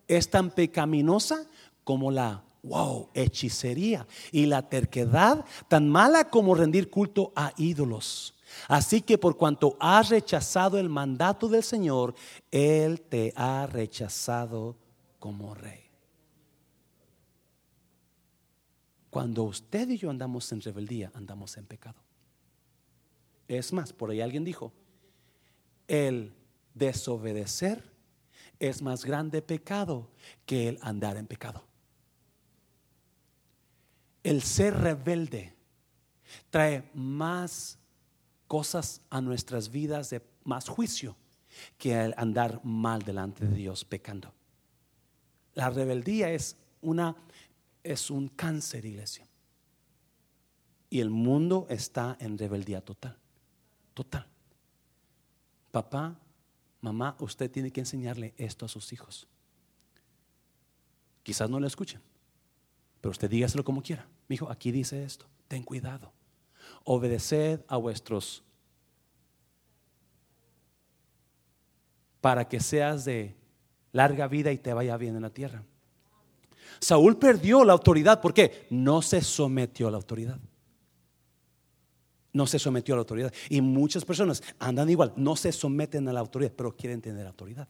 [0.07, 1.47] es tan pecaminosa
[1.83, 8.33] como la wow, hechicería y la terquedad tan mala como rendir culto a ídolos.
[8.67, 12.15] Así que por cuanto has rechazado el mandato del Señor,
[12.51, 14.77] Él te ha rechazado
[15.19, 15.83] como rey.
[19.09, 22.01] Cuando usted y yo andamos en rebeldía, andamos en pecado.
[23.47, 24.73] Es más, por ahí alguien dijo,
[25.87, 26.33] el
[26.73, 27.91] desobedecer
[28.59, 30.09] es más grande pecado
[30.45, 31.63] que el andar en pecado.
[34.23, 35.53] El ser rebelde
[36.49, 37.77] trae más
[38.47, 41.15] cosas a nuestras vidas de más juicio
[41.77, 44.33] que el andar mal delante de Dios pecando.
[45.53, 47.15] La rebeldía es una
[47.83, 49.27] es un cáncer, iglesia.
[50.89, 53.17] Y el mundo está en rebeldía total.
[53.93, 54.25] Total.
[55.71, 56.17] Papá,
[56.81, 59.27] mamá, usted tiene que enseñarle esto a sus hijos.
[61.23, 62.01] Quizás no le escuchen,
[63.03, 64.07] pero usted dígaselo como quiera.
[64.29, 65.25] Mi hijo, aquí dice esto.
[65.49, 66.13] Ten cuidado.
[66.85, 68.41] Obedeced a vuestros
[72.21, 73.35] para que seas de
[73.91, 75.65] larga vida y te vaya bien en la tierra.
[76.79, 78.21] Saúl perdió la autoridad.
[78.21, 78.67] ¿Por qué?
[78.69, 80.39] No se sometió a la autoridad.
[82.31, 83.33] No se sometió a la autoridad.
[83.49, 87.67] Y muchas personas andan igual, no se someten a la autoridad, pero quieren tener autoridad.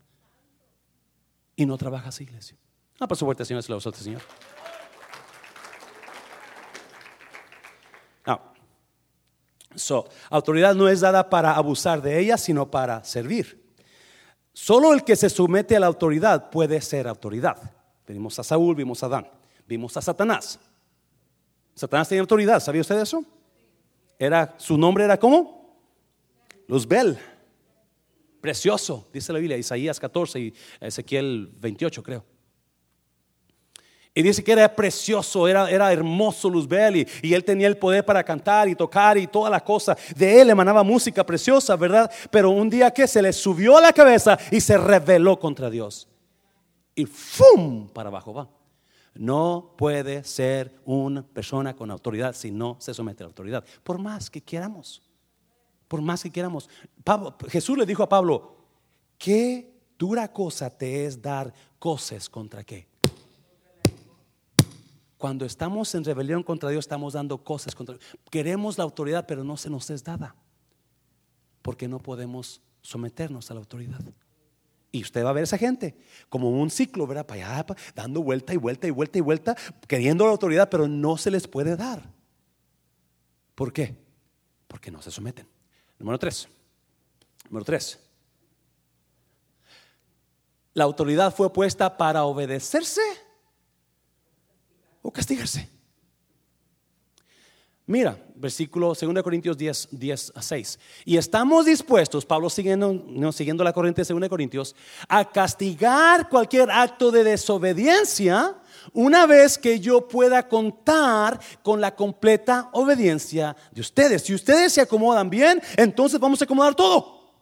[1.56, 2.56] Y no trabaja así, iglesia.
[3.00, 4.22] Ah, por supuesto, Señor, se lo Señor.
[8.26, 8.42] No.
[9.76, 13.64] So, autoridad no es dada para abusar de ella, sino para servir.
[14.54, 17.58] Solo el que se somete a la autoridad puede ser autoridad.
[18.08, 19.28] Vimos a Saúl, vimos a Adán,
[19.68, 20.60] vimos a Satanás.
[21.74, 23.24] Satanás tenía autoridad, ¿sabía usted eso?
[24.20, 25.80] Era, su nombre era ¿cómo?
[26.68, 27.18] Luzbel.
[28.42, 32.33] Precioso, dice la Biblia, Isaías 14 y Ezequiel 28 creo.
[34.16, 38.06] Y dice que era precioso, era, era hermoso Luzbel y, y, él tenía el poder
[38.06, 39.98] para cantar y tocar y toda la cosa.
[40.16, 42.12] De él emanaba música preciosa, ¿verdad?
[42.30, 46.08] Pero un día que se le subió a la cabeza y se rebeló contra Dios.
[46.94, 47.90] Y ¡fum!
[47.90, 48.50] Para abajo va.
[49.16, 53.66] No puede ser una persona con autoridad si no se somete a la autoridad.
[53.84, 55.02] Por más que queramos.
[55.88, 56.70] Por más que queramos.
[57.50, 58.58] Jesús le dijo a Pablo,
[59.18, 62.93] qué dura cosa te es dar cosas contra qué
[65.24, 68.06] cuando estamos en rebelión contra Dios, estamos dando cosas contra Dios.
[68.30, 70.36] Queremos la autoridad, pero no se nos es dada.
[71.62, 74.02] Porque no podemos someternos a la autoridad.
[74.92, 75.96] Y usted va a ver a esa gente
[76.28, 77.26] como un ciclo, ¿verdad?
[77.26, 77.66] Para
[77.96, 79.56] dando vuelta y vuelta y vuelta y vuelta,
[79.88, 82.04] queriendo la autoridad, pero no se les puede dar.
[83.56, 83.96] ¿Por qué?
[84.68, 85.48] Porque no se someten.
[86.00, 86.50] Número tres.
[87.46, 87.98] Número tres.
[90.74, 93.23] La autoridad fue puesta para obedecerse
[95.04, 95.70] o castigarse.
[97.86, 100.80] Mira, versículo 2 Corintios 10, 10 a 6.
[101.04, 104.74] Y estamos dispuestos, Pablo siguiendo, siguiendo la corriente de 2 Corintios,
[105.10, 108.56] a castigar cualquier acto de desobediencia
[108.94, 114.24] una vez que yo pueda contar con la completa obediencia de ustedes.
[114.24, 117.34] Si ustedes se acomodan bien, entonces vamos a acomodar todo.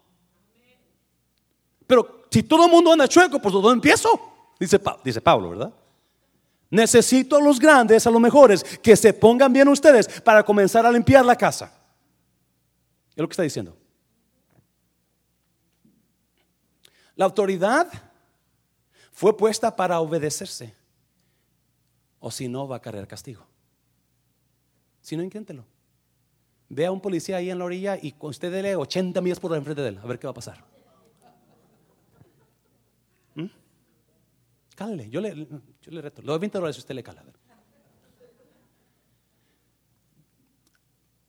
[1.86, 4.20] Pero si todo el mundo anda chueco, pues todo empiezo,
[4.60, 5.74] dice, dice Pablo, ¿verdad?
[6.72, 10.92] Necesito a los grandes, a los mejores, que se pongan bien ustedes para comenzar a
[10.92, 11.72] limpiar la casa.
[13.10, 13.78] Es lo que está diciendo.
[17.16, 17.92] La autoridad
[19.12, 20.74] fue puesta para obedecerse.
[22.22, 23.46] O si no, va a caer castigo.
[25.02, 25.66] Si no, inténtelo.
[26.70, 29.82] Ve a un policía ahí en la orilla y usted dele 80 millas por enfrente
[29.82, 30.64] de él, a ver qué va a pasar.
[33.36, 33.48] ¿Mm?
[35.10, 35.48] Yo le,
[35.82, 37.24] yo le reto, le doy 20 dólares si usted le cala.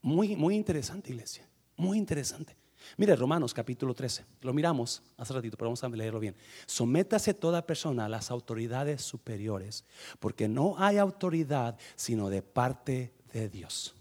[0.01, 1.47] Muy, muy interesante, iglesia.
[1.77, 2.55] Muy interesante.
[2.97, 4.25] Mire, Romanos capítulo 13.
[4.41, 6.35] Lo miramos hace ratito, pero vamos a leerlo bien.
[6.65, 9.85] Sométase toda persona a las autoridades superiores,
[10.19, 13.95] porque no hay autoridad sino de parte de Dios.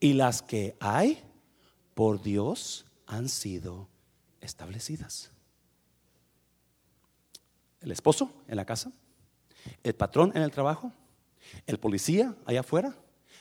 [0.00, 1.22] Y las que hay
[1.94, 3.88] por Dios han sido
[4.40, 5.32] establecidas
[7.82, 8.92] el esposo en la casa,
[9.82, 10.92] el patrón en el trabajo,
[11.66, 12.94] el policía allá afuera,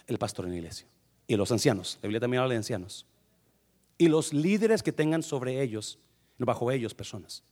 [0.08, 0.88] el pastor en la iglesia
[1.28, 1.98] y los ancianos.
[2.02, 3.06] La Biblia también habla de ancianos.
[3.98, 6.00] Y los líderes que tengan sobre ellos,
[6.38, 7.44] bajo ellos personas.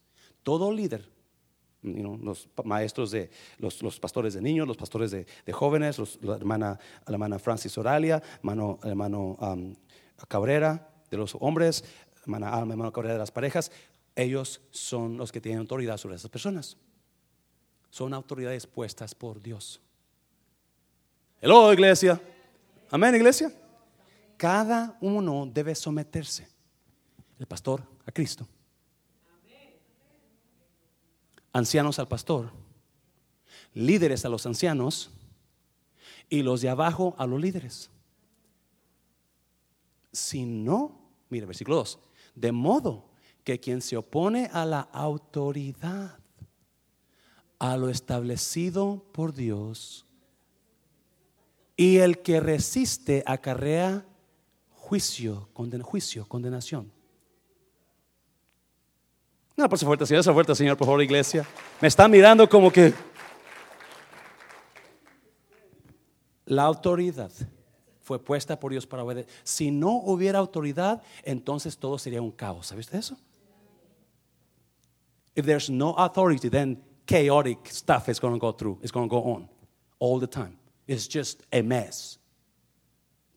[0.43, 1.07] Todo líder,
[1.81, 6.35] los maestros de los, pastores de niños, los pastores de, jóvenes, la,
[7.07, 9.75] hermana, Francis Oralia, hermano, hermano um,
[10.27, 11.85] Cabrera de los hombres,
[12.23, 13.71] hermana Alma, hermano Cabrera de las parejas,
[14.16, 16.78] ellos son los que tienen autoridad sobre esas personas.
[17.89, 19.82] Son autoridades puestas por Dios.
[21.41, 22.22] Hello, iglesia.
[22.91, 23.51] Amén, iglesia.
[24.38, 26.47] Cada uno debe someterse.
[27.39, 28.47] El pastor a Cristo.
[31.53, 32.51] Ancianos al pastor.
[33.74, 35.12] Líderes a los ancianos.
[36.30, 37.89] Y los de abajo a los líderes.
[40.12, 40.99] Si no,
[41.30, 41.99] mire, versículo 2.
[42.36, 43.09] De modo
[43.50, 46.20] que quien se opone a la autoridad,
[47.58, 50.06] a lo establecido por Dios,
[51.76, 54.06] y el que resiste acarrea
[54.70, 55.50] juicio,
[55.82, 56.91] juicio, condenación.
[59.58, 61.43] No, por fuerte, Señor, esa fuerte, Señor, por favor, iglesia.
[61.82, 62.93] Me están mirando como que
[66.45, 67.32] la autoridad
[68.04, 69.34] fue puesta por Dios para obedecer.
[69.43, 72.68] Si no hubiera autoridad, entonces todo sería un caos.
[72.68, 73.18] ¿Sabes eso?
[75.39, 79.09] If there's no authority, then chaotic stuff is going to go through, it's going to
[79.09, 79.47] go on
[79.99, 80.57] all the time.
[80.85, 82.19] It's just a mess.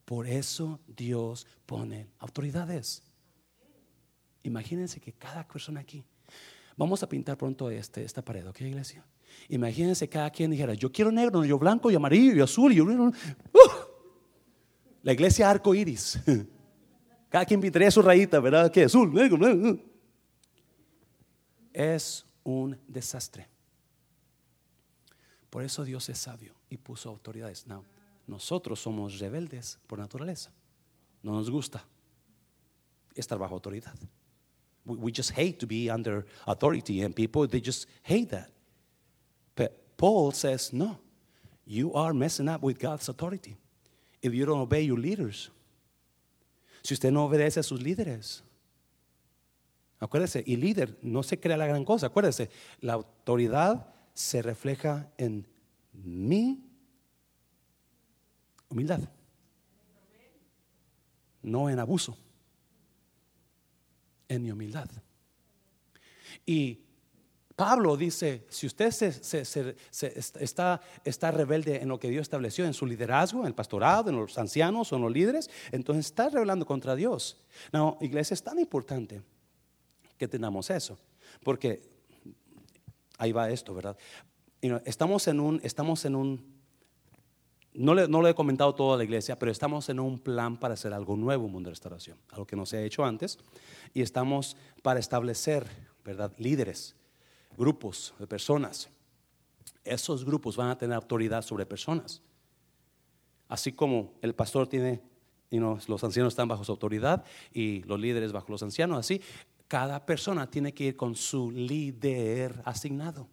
[0.05, 3.03] Por eso Dios pone autoridades.
[4.43, 6.03] Imagínense que cada persona aquí,
[6.77, 9.05] Vamos a pintar pronto este, esta pared, ¿ok, iglesia?
[9.49, 12.73] Imagínense cada quien dijera, yo quiero negro, yo blanco y amarillo y azul.
[12.73, 13.13] Y yo, ¡Uh!
[15.03, 16.19] La iglesia arco iris.
[17.29, 18.71] Cada quien pintaría su rayita, ¿verdad?
[18.71, 18.85] ¿Qué?
[18.85, 19.92] Azul, negro, negro.
[21.73, 23.49] Es un desastre.
[25.51, 27.67] Por eso Dios es sabio y puso autoridades.
[27.67, 27.85] No,
[28.27, 30.51] nosotros somos rebeldes por naturaleza.
[31.23, 31.85] No nos gusta
[33.15, 33.95] estar bajo autoridad.
[34.85, 38.51] We, just hate to be under authority, and people they just hate that.
[39.55, 40.99] But Paul says, no,
[41.65, 43.57] you are messing up with God's authority
[44.21, 45.51] if you don't obey your leaders.
[46.83, 48.43] Si usted no obedece a sus líderes.
[50.03, 52.09] Acuérdese, y líder no se crea la gran cosa.
[52.09, 52.51] Acuérdese,
[52.81, 55.47] la autoridad se refleja en
[55.93, 56.69] mi
[58.69, 58.99] humildad,
[61.41, 62.19] no en abuso,
[64.27, 64.91] en mi humildad.
[66.45, 66.81] Y
[67.55, 68.93] Pablo dice, si usted
[70.41, 74.17] está, está, rebelde en lo que Dios estableció, en su liderazgo, en el pastorado, en
[74.17, 77.45] los ancianos o en los líderes, entonces está rebelando contra Dios.
[77.73, 79.23] No, iglesia, es tan importante
[80.23, 81.01] que tengamos eso,
[81.43, 81.83] porque
[83.19, 83.97] ahí va esto, ¿verdad?
[84.85, 86.63] estamos en un, estamos en un,
[87.75, 90.61] no le, no lo he comentado todo a la iglesia, pero estamos en un plan
[90.61, 93.41] para hacer algo nuevo Mundo de Restauración, algo que no se ha hecho antes,
[93.93, 95.67] y estamos para establecer,
[96.05, 96.33] ¿verdad?
[96.39, 96.95] Líderes,
[97.57, 98.89] grupos de personas.
[99.83, 102.23] Esos grupos van a tener autoridad sobre personas.
[103.49, 105.03] Así como el pastor tiene,
[105.51, 109.21] los ancianos están bajo su autoridad y los líderes bajo los ancianos, así,
[109.73, 113.27] cada persona tiene que ir con su líder asignado.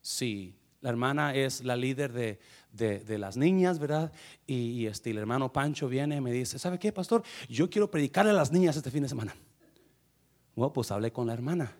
[0.00, 4.12] si la hermana es la líder de, las niñas, ¿verdad?
[4.46, 7.24] Y, este, el hermano Pancho viene y me dice, ¿sabe qué, pastor?
[7.48, 9.34] Yo quiero predicarle a las niñas este fin de semana.
[10.54, 11.74] Bueno, pues hablé con la hermana.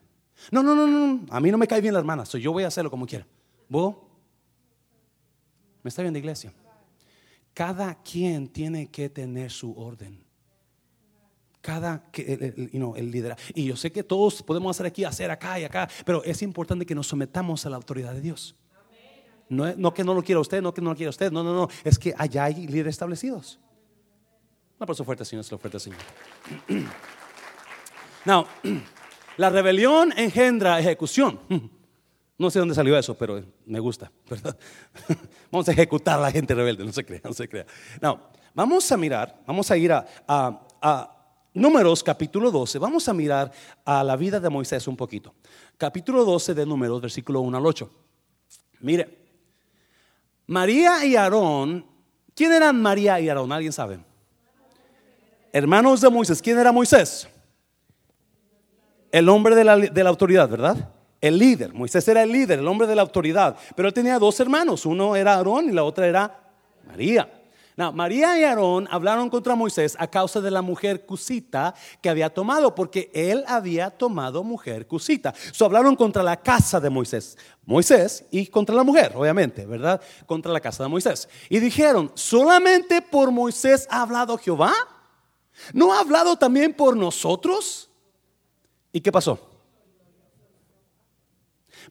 [0.51, 2.65] No, no, no, no, a mí no me cae bien la hermana, so yo voy
[2.65, 3.29] a hacerlo como quiera.
[3.69, 3.95] ¿Vos?
[5.85, 6.53] ¿Me está viendo iglesia?
[7.55, 10.22] Cada quien tiene que tener su orden.
[11.63, 13.43] Cada, el, el liderazgo.
[13.55, 16.85] Y yo sé que todos podemos hacer aquí, hacer acá y acá, pero es importante
[16.85, 18.57] que nos sometamos a la autoridad de Dios.
[19.49, 21.55] No, no que no lo quiera usted, no que no lo quiera usted, no, no,
[21.55, 23.61] no, es que allá hay líderes establecidos.
[24.79, 26.01] Un aplauso fuerte, Señor, lo fuerte, Señor.
[28.25, 28.47] Now,
[29.37, 31.41] la rebelión engendra ejecución.
[32.39, 34.59] No sé dónde salió eso, pero me gusta, ¿verdad?
[35.53, 37.67] Vamos a ejecutar a la gente rebelde, no se crea, no se crea.
[38.01, 38.19] Now,
[38.53, 41.22] vamos a mirar, vamos a ir a
[41.55, 43.53] Números capítulo 12, vamos a mirar
[43.85, 45.35] a la vida de Moisés un poquito.
[45.77, 47.91] Capítulo 12 de Números, versículo 1 al 8.
[48.81, 49.19] Mire,
[50.47, 51.85] María y Aarón,
[52.35, 53.53] ¿quién eran María y Aarón?
[53.53, 54.01] ¿Alguien sabe?
[55.53, 57.29] Hermanos de Moisés, ¿quién era Moisés?
[59.11, 60.89] El hombre de la, autoridad, ¿verdad?
[61.21, 61.75] El líder.
[61.75, 63.59] Moisés era el líder, el hombre de la autoridad.
[63.77, 64.87] Pero él tenía dos hermanos.
[64.87, 66.51] Uno era Aarón y la otra era
[66.87, 67.42] María.
[67.91, 72.75] María y Aarón hablaron contra Moisés a causa de la mujer cusita que había tomado,
[72.75, 75.35] porque él había tomado mujer cusita.
[75.53, 80.01] So hablaron contra la casa de Moisés, Moisés y contra la mujer, obviamente, ¿verdad?
[80.27, 81.29] Contra la casa de Moisés.
[81.49, 84.73] Y dijeron, ¿solamente por Moisés ha hablado Jehová?
[85.73, 87.91] ¿No ha hablado también por nosotros?
[88.93, 89.51] ¿Y qué pasó?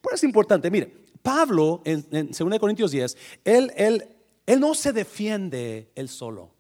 [0.02, 4.08] Pues es importante, mire, Pablo en, en 2 Corintios 10, él, él,
[4.52, 6.52] él no se defiende él solo.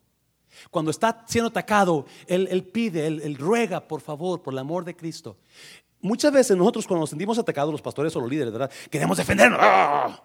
[0.69, 5.35] Cuando está siendo atacado, él, pide, él, ruega, por favor, por el amor de Cristo.
[5.99, 8.71] Muchas veces nosotros cuando nos sentimos atacados, los pastores o los líderes, ¿verdad?
[8.89, 9.59] Queremos defendernos.
[9.61, 10.23] ¡Ah!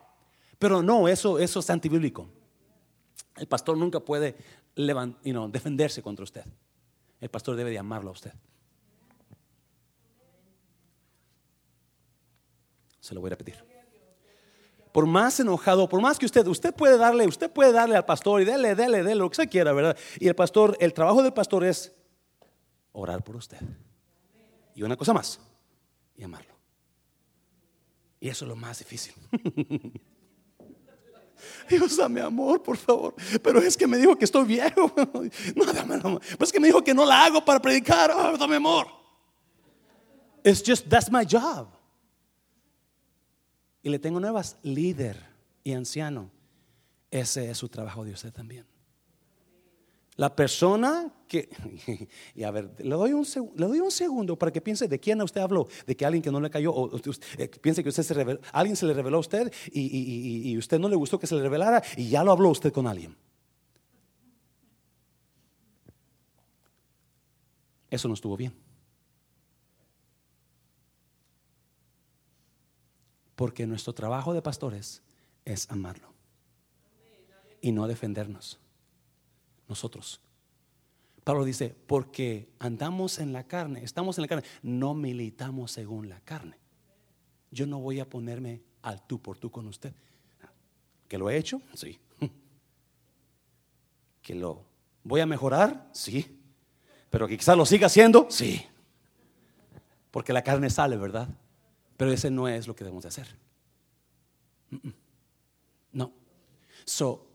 [0.61, 2.29] Pero no, eso, eso es antibíblico.
[3.37, 4.37] El pastor nunca puede
[4.77, 6.45] defenderse contra usted.
[7.21, 8.33] El pastor debe de amarlo a usted.
[13.01, 13.66] Se lo voy a repetir.
[14.97, 18.41] Por más enojado, por más que usted, usted puede darle, usted puede darle al pastor
[18.41, 19.95] y dele, dele, dele, lo que usted quiera, ¿verdad?
[20.19, 21.95] Y el pastor, el trabajo del pastor es
[22.93, 23.59] orar por usted.
[24.75, 25.39] Y una cosa más,
[26.17, 26.55] y amarlo.
[28.21, 29.13] Y eso es lo más difícil.
[31.69, 33.15] Dios, dame amor, por favor.
[33.43, 34.91] Pero es que me dijo que estoy viejo.
[35.55, 36.23] No, dame amor.
[36.39, 38.11] Pues es que me dijo que no la hago para predicar.
[38.13, 38.87] Oh, dame amor.
[40.43, 41.76] It's just, that's my job.
[43.87, 45.17] Y le tengo nuevas, líder
[45.63, 46.29] y anciano.
[47.09, 48.67] Ese es su trabajo de usted también.
[50.17, 51.49] La persona que,
[52.35, 53.25] y a ver, le doy, un,
[53.55, 56.33] le doy un segundo para que piense de quién usted habló, de que alguien que
[56.33, 56.97] no le cayó, o
[57.39, 60.89] eh, piense que usted se alguien se le reveló a usted y, y usted no
[60.89, 63.17] le gustó que se le revelara y ya lo habló usted con alguien.
[67.89, 68.66] Eso no estuvo bien.
[73.37, 75.03] Porque nuestro trabajo de pastores
[75.45, 76.13] es amarlo
[77.61, 78.59] y no defendernos.
[79.69, 80.21] Nosotros.
[81.25, 86.21] Pablo dice, porque andamos en la carne, estamos en la carne, no militamos según la
[86.21, 86.57] carne.
[87.51, 89.93] Yo no voy a ponerme al tú por tú con usted.
[91.09, 91.61] ¿Que lo he hecho?
[91.75, 91.99] Sí.
[94.23, 94.65] ¿Que lo
[95.03, 95.89] voy a mejorar?
[95.93, 96.39] Sí.
[97.11, 98.29] ¿Pero que quizás lo siga haciendo?
[98.31, 98.65] Sí.
[100.11, 101.29] Porque la carne sale, ¿verdad?
[101.97, 103.29] Pero ese no es lo que debemos de hacer.
[105.93, 106.13] No.
[106.85, 107.27] So,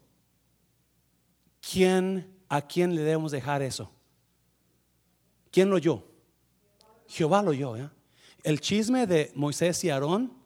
[1.60, 3.92] ¿quién, ¿a quién le debemos dejar eso?
[5.52, 6.04] ¿Quién lo oyó?
[7.08, 7.76] Jehová lo oyó.
[7.76, 7.90] ¿eh?
[8.44, 10.42] El chisme de Moisés y Aarón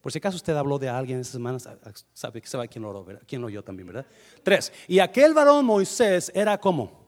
[0.00, 3.48] por si acaso usted habló de alguien esta semana, sabe, sabe quién lo, quién lo
[3.48, 4.06] oyó también, ¿verdad?
[4.42, 4.72] Tres.
[4.88, 7.06] Y aquel varón Moisés era como.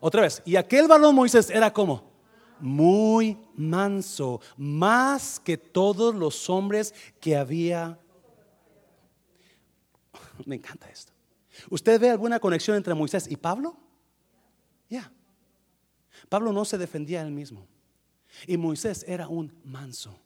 [0.00, 0.42] Otra vez.
[0.46, 2.15] Y aquel varón Moisés era como.
[2.60, 7.98] Muy manso, más que todos los hombres que había.
[10.46, 11.12] Me encanta esto.
[11.70, 13.76] ¿Usted ve alguna conexión entre Moisés y Pablo?
[14.88, 15.10] Ya.
[16.28, 17.66] Pablo no se defendía él mismo.
[18.46, 20.18] Y Moisés era un manso.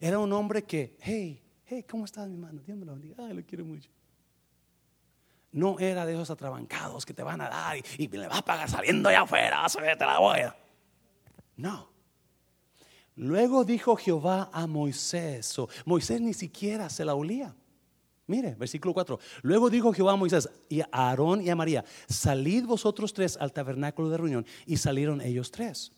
[0.00, 2.60] Era un hombre que, hey, hey, ¿cómo estás, mi hermano?
[2.62, 2.84] Dios me
[3.34, 3.90] lo quiero mucho.
[5.50, 8.68] No era de esos atrabancados que te van a dar y, le vas a pagar
[8.68, 10.40] saliendo allá afuera, vas a ver, te la voy
[11.58, 11.90] No.
[13.16, 17.54] Luego dijo Jehová a Moisés, Moisés ni siquiera se la olía.
[18.28, 19.18] Mire, versículo 4.
[19.42, 23.52] Luego dijo Jehová a Moisés y a Aarón y a María, salid vosotros tres al
[23.52, 24.46] tabernáculo de reunión.
[24.66, 25.90] Y salieron ellos tres.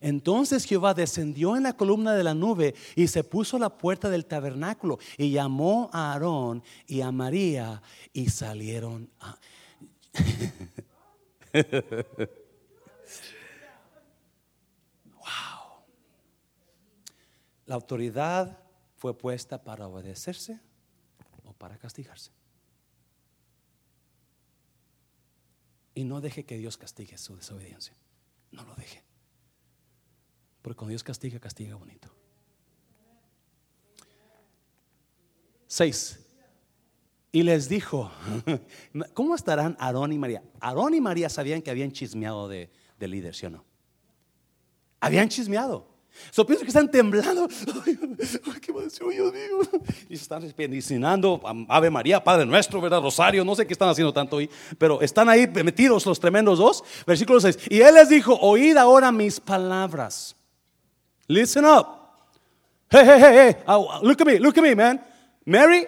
[0.00, 4.10] Entonces Jehová descendió en la columna de la nube y se puso a la puerta
[4.10, 7.80] del tabernáculo y llamó a Aarón y a María
[8.12, 9.08] y salieron.
[11.52, 12.28] wow.
[17.66, 18.58] La autoridad
[18.96, 20.60] fue puesta para obedecerse
[21.44, 22.30] o para castigarse.
[25.94, 27.94] Y no deje que Dios castigue su desobediencia.
[28.50, 29.02] No lo deje.
[30.62, 32.10] Porque cuando Dios castiga, castiga bonito.
[35.66, 36.20] Seis.
[37.30, 38.10] Y les dijo,
[39.14, 40.42] ¿cómo estarán Aarón y María?
[40.60, 43.64] Aarón y María sabían que habían chismeado de, líder, ¿sí o no?
[45.00, 45.93] Habían chismeado.
[46.30, 47.48] So pienso que están temblando.
[48.60, 49.06] ¿Qué va a decir?
[49.08, 49.82] Dios mío.
[50.08, 53.00] Y se están medicinando Ave María, Padre nuestro, ¿verdad?
[53.00, 56.84] Rosario, no sé qué están haciendo tanto hoy, pero están ahí metidos los tremendos dos.
[57.06, 57.58] Versículo 6.
[57.70, 60.36] Y él les dijo: Oíd ahora mis palabras.
[61.26, 61.86] Listen up.
[62.90, 63.56] Hey, hey, hey, hey.
[63.66, 65.00] Oh, look at me, look at me, man.
[65.44, 65.86] Mary,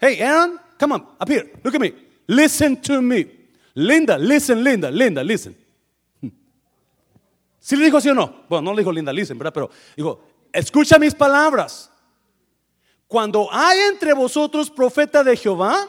[0.00, 1.50] hey, Aaron, come on, up here.
[1.64, 1.92] Look at me.
[2.28, 3.26] Listen to me.
[3.74, 5.56] Linda, listen, Linda, Linda, listen.
[7.62, 8.44] ¿Sí le dijo sí o no?
[8.48, 9.52] Bueno, no le dijo Linda, listen, ¿verdad?
[9.54, 10.20] Pero dijo,
[10.52, 11.88] escucha mis palabras.
[13.06, 15.86] Cuando hay entre vosotros profeta de Jehová,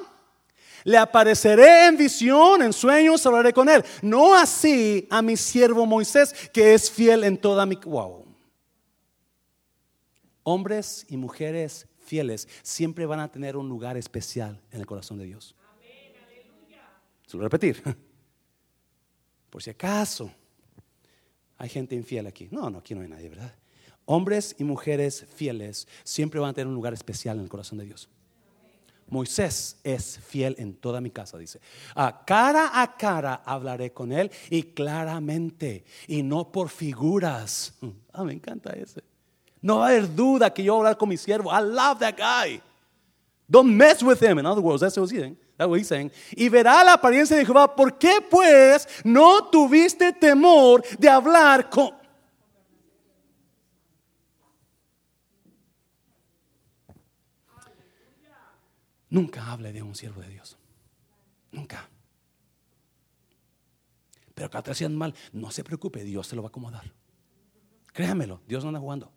[0.84, 3.84] le apareceré en visión, en sueños, hablaré con él.
[4.04, 7.76] No así a mi siervo Moisés, que es fiel en toda mi...
[7.76, 8.24] Wow.
[10.44, 15.26] Hombres y mujeres fieles siempre van a tener un lugar especial en el corazón de
[15.26, 15.56] Dios.
[17.26, 17.82] Suelo repetir.
[19.50, 20.30] Por si acaso
[21.58, 22.48] hay gente infiel aquí.
[22.52, 23.54] No, no, aquí no hay nadie, ¿verdad?
[24.06, 27.86] Hombres y mujeres fieles siempre van a tener un lugar especial en el corazón de
[27.86, 28.10] Dios.
[29.08, 31.60] Moisés es fiel en toda mi casa, dice.
[31.96, 37.74] A cara a cara hablaré con él y claramente y no por figuras.
[38.16, 39.02] Ah, me encanta ese.
[39.60, 41.50] No va a haber duda que yo voy a hablar con mi siervo.
[41.50, 42.62] I love that guy.
[43.50, 44.38] Don't mess with him.
[44.38, 45.36] In other words, that's what he's saying.
[45.58, 46.12] That's what he's saying.
[46.32, 47.76] Y verá la apariencia de Jehová.
[47.76, 51.92] ¿Por qué pues no tuviste temor de hablar con...
[59.10, 60.58] Nunca hable de un siervo de Dios.
[61.52, 61.88] Nunca.
[64.34, 66.92] Pero que hacían mal, no se preocupe, Dios se lo va a acomodar.
[67.94, 69.14] Créamelo, Dios no anda jugando.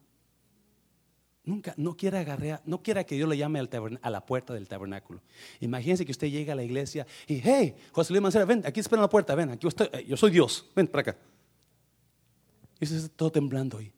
[1.47, 5.22] Nunca, no quiera agarrar, no quiera que Dios le llame a la puerta del tabernáculo.
[5.61, 9.01] Imagínense que usted llega a la iglesia y, hey, José Luis Mancera, ven, aquí espera
[9.01, 11.18] la puerta, ven, aquí estoy, eh, yo soy Dios, ven para acá.
[12.80, 13.92] Y eso está todo temblando ahí.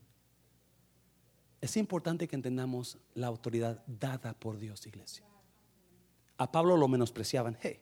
[1.62, 5.24] Es importante que entendamos la autoridad dada por Dios, iglesia.
[6.36, 7.80] A Pablo lo menospreciaban, hey,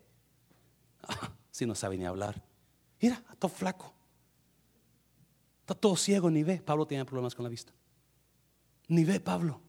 [1.51, 2.41] si no sabe ni hablar.
[3.03, 3.93] Mira, está todo flaco,
[5.63, 6.63] está todo ciego, ni ve.
[6.65, 7.73] Pablo tenía problemas con la vista.
[8.89, 9.61] Ni ve Pablo.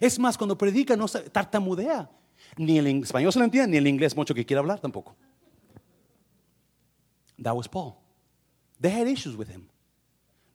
[0.00, 2.10] Es más, cuando predica no tartamudea.
[2.56, 5.16] Ni el español se lo entiende, ni el inglés mucho que quiera hablar tampoco.
[7.42, 7.94] That was Paul.
[8.80, 9.68] They had issues with him.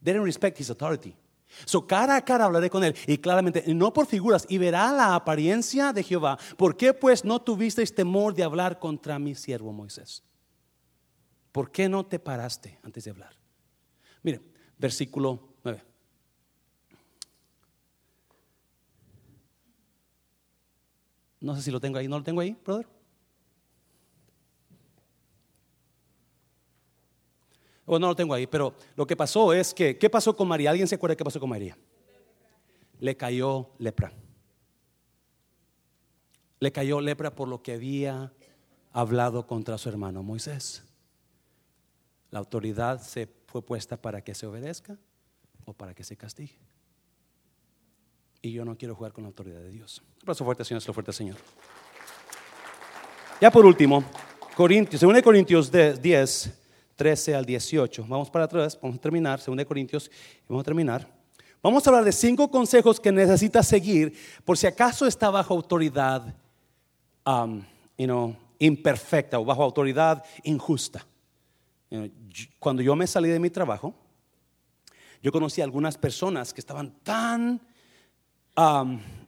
[0.02, 1.14] They didn't respect his authority.
[1.64, 5.14] So, cara a cara hablaré con él y claramente, no por figuras, y verá la
[5.14, 6.38] apariencia de Jehová.
[6.56, 10.22] ¿Por qué pues no tuvisteis temor de hablar contra mi siervo Moisés?
[11.50, 13.34] ¿Por qué no te paraste antes de hablar?
[14.22, 14.40] Mire,
[14.78, 15.82] versículo 9.
[21.40, 22.86] No sé si lo tengo ahí, ¿no lo tengo ahí, brother?
[27.86, 30.70] O no lo tengo ahí, pero lo que pasó es que, ¿qué pasó con María?
[30.70, 31.76] ¿Alguien se acuerda qué pasó con María?
[33.00, 34.12] Le cayó lepra.
[36.60, 38.32] Le cayó lepra por lo que había
[38.92, 40.84] hablado contra su hermano Moisés.
[42.30, 44.96] La autoridad se fue puesta para que se obedezca
[45.64, 46.58] o para que se castigue.
[48.42, 50.02] Y yo no quiero jugar con la autoridad de Dios.
[50.16, 51.36] Un aplauso fuerte, Señor, lo fuerte, Señor.
[53.40, 54.04] Ya por último,
[54.54, 56.50] Corintios, 2 Corintios 10,
[56.96, 58.04] 13 al 18.
[58.08, 60.10] Vamos para atrás, vamos a terminar, 2 Corintios,
[60.48, 61.20] vamos a terminar.
[61.62, 64.14] Vamos a hablar de cinco consejos que necesitas seguir
[64.46, 66.34] por si acaso está bajo autoridad
[67.26, 67.62] um,
[68.58, 71.06] imperfecta o bajo autoridad injusta.
[72.58, 73.94] Cuando yo me salí de mi trabajo,
[75.22, 77.60] yo conocí a algunas personas que estaban tan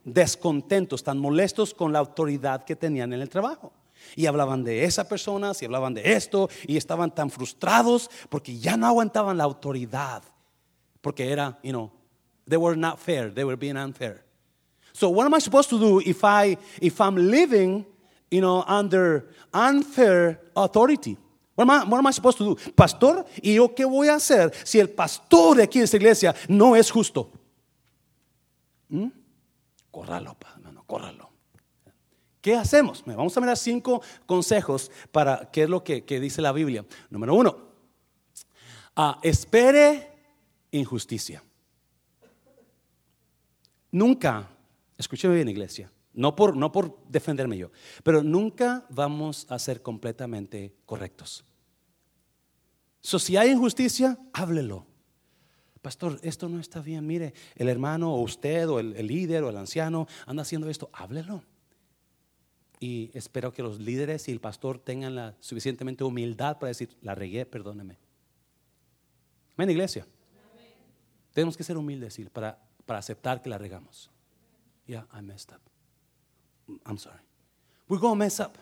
[0.04, 3.72] descontentos, tan molestos con la autoridad que tenían en el trabajo.
[4.16, 8.76] Y hablaban de esa persona, y hablaban de esto, y estaban tan frustrados porque ya
[8.76, 10.22] no aguantaban la autoridad.
[11.00, 11.90] Porque era, you know,
[12.48, 14.24] they were not fair, they were being unfair.
[14.92, 17.86] So what am I supposed to do if I if I'm living,
[18.30, 21.16] you know, under unfair authority?
[21.54, 22.72] What am, I, what am I supposed to do?
[22.72, 26.34] Pastor, ¿y yo qué voy a hacer si el pastor de aquí de esta iglesia
[26.48, 27.30] no es justo?
[28.92, 29.08] ¿Mm?
[29.90, 31.30] Córralo, hermano, córralo.
[32.42, 33.02] ¿Qué hacemos?
[33.06, 36.84] Vamos a mirar cinco consejos para qué es lo que, dice la Biblia.
[37.08, 37.56] Número uno,
[38.94, 40.10] ah, espere
[40.72, 41.42] injusticia.
[43.90, 44.50] Nunca,
[44.98, 47.70] escúcheme bien iglesia, no por, no por defenderme yo,
[48.02, 51.46] pero nunca vamos a ser completamente correctos.
[53.00, 54.91] So, si hay injusticia, háblelo.
[55.82, 57.04] Pastor, esto no está bien.
[57.04, 60.88] Mire, el hermano o usted o el, líder o el anciano anda haciendo esto.
[60.92, 61.42] Háblelo.
[62.78, 67.16] Y espero que los líderes y el pastor tengan la suficientemente humildad para decir, la
[67.16, 67.98] regué, perdóneme.
[69.56, 70.06] Amén, iglesia.
[71.32, 74.08] Tenemos que ser humildes para, para aceptar que la regamos.
[74.86, 75.60] Yeah, I messed up.
[76.86, 77.20] I'm sorry.
[77.88, 78.56] We're going to mess up.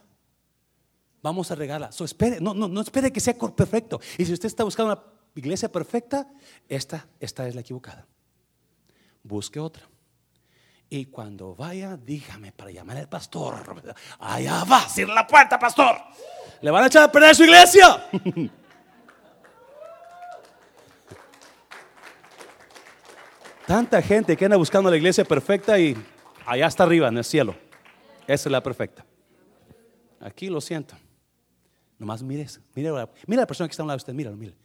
[1.22, 1.92] Vamos a regarla.
[1.92, 4.00] So, espere, no, no, no espere que sea perfecto.
[4.16, 5.02] Y si usted está buscando una
[5.34, 6.26] iglesia perfecta,
[6.68, 8.06] esta, esta es la equivocada.
[9.22, 9.88] Busque otra.
[10.88, 13.94] Y cuando vaya, dígame para llamar al pastor.
[14.18, 15.96] Allá va, cierra la puerta, pastor.
[16.60, 18.08] Le van a echar a perder su iglesia.
[23.66, 25.96] Tanta gente que anda buscando la iglesia perfecta y
[26.44, 27.54] allá está arriba en el cielo.
[28.26, 29.06] Esa es la perfecta.
[30.18, 30.96] Aquí lo siento.
[31.96, 32.90] Nomás mires, mire,
[33.28, 34.56] mira la persona que está a un lado de usted, míralo, mire.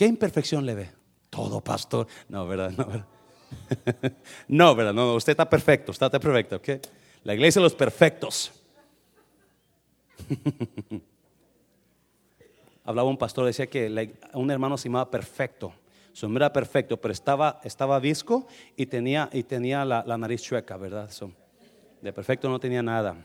[0.00, 0.90] ¿Qué imperfección le ve?
[1.28, 2.06] Todo, pastor.
[2.30, 2.72] No, ¿verdad?
[2.74, 3.06] No, ¿verdad?
[4.48, 4.94] no, ¿verdad?
[4.94, 6.68] No, usted está perfecto, está perfecto, ¿ok?
[7.22, 8.50] La iglesia de los perfectos.
[12.84, 15.74] Hablaba un pastor, decía que un hermano se llamaba perfecto.
[16.14, 18.46] Su nombre era perfecto, pero estaba, estaba visco
[18.76, 21.10] y tenía, y tenía la, nariz chueca, ¿verdad?
[22.00, 23.16] de perfecto no tenía nada.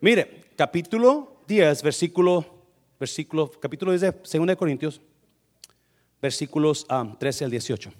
[0.00, 2.53] Mire, capítulo 10, versículo
[2.98, 5.00] versículo, capítulo 10 de 2 Corintios,
[6.20, 6.86] versículos
[7.18, 7.92] 13 um, al 18.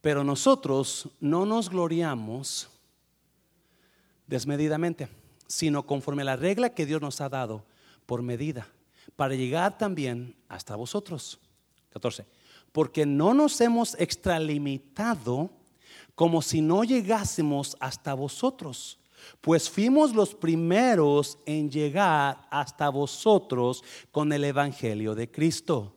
[0.00, 2.70] Pero nosotros no nos gloriamos
[4.26, 5.08] desmedidamente,
[5.46, 7.64] sino conforme a la regla que Dios nos ha dado
[8.06, 8.66] por medida,
[9.16, 11.38] para llegar también hasta vosotros.
[11.90, 12.24] 14.
[12.72, 15.50] Porque no nos hemos extralimitado
[16.14, 18.99] como si no llegásemos hasta vosotros
[19.40, 25.94] pues fuimos los primeros en llegar hasta vosotros con el Evangelio de Cristo.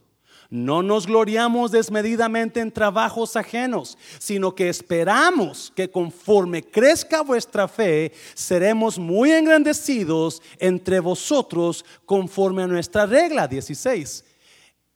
[0.50, 8.12] No nos gloriamos desmedidamente en trabajos ajenos, sino que esperamos que conforme crezca vuestra fe,
[8.36, 14.26] seremos muy engrandecidos entre vosotros conforme a nuestra regla 16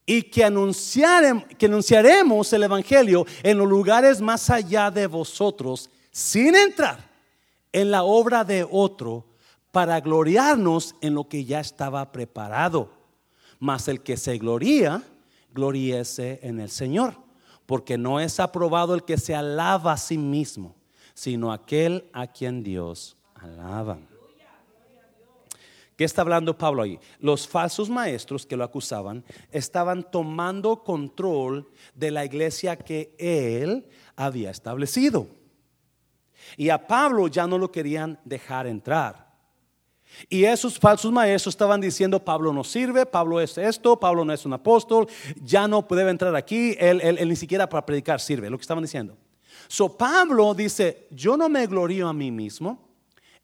[0.05, 0.41] y que,
[1.57, 7.06] que anunciaremos el Evangelio en los lugares más allá de vosotros, sin entrar
[7.72, 9.26] en la obra de otro
[9.72, 12.89] para gloriarnos en lo que ya estaba preparado.
[13.59, 15.03] Mas el que se gloría,
[15.53, 17.15] gloríese en el Señor,
[17.65, 20.76] porque no es aprobado el que se alaba a sí mismo,
[21.13, 23.99] sino aquel a quien Dios alaba.
[25.97, 26.99] ¿Qué está hablando Pablo ahí?
[27.20, 34.51] Los falsos maestros que lo acusaban estaban tomando control de la iglesia que él había
[34.51, 35.28] establecido.
[36.55, 39.27] Y a Pablo ya no lo querían dejar entrar.
[40.29, 44.45] Y esos falsos maestros estaban diciendo, Pablo no sirve, Pablo es esto, Pablo no es
[44.45, 45.07] un apóstol,
[45.43, 49.17] ya no puede entrar aquí, él, ni siquiera para predicar sirve, lo que estaban diciendo.
[49.67, 52.87] So Pablo dice, yo no me glorío a mí mismo,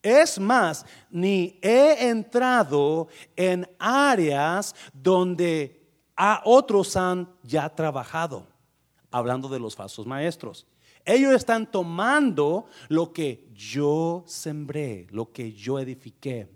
[0.01, 5.81] es más, ni he entrado en áreas donde
[6.43, 8.47] otros han ya trabajado,
[9.11, 10.65] hablando de los falsos maestros.
[11.05, 16.49] Ellos están tomando lo que yo sembré, lo que yo edifiqué.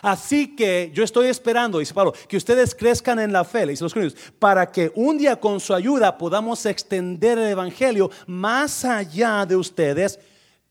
[0.00, 4.14] Así que yo estoy esperando, dice Pablo, que ustedes crezcan en la fe, dice los
[4.38, 10.18] para que un día con su ayuda podamos extender el Evangelio más allá de ustedes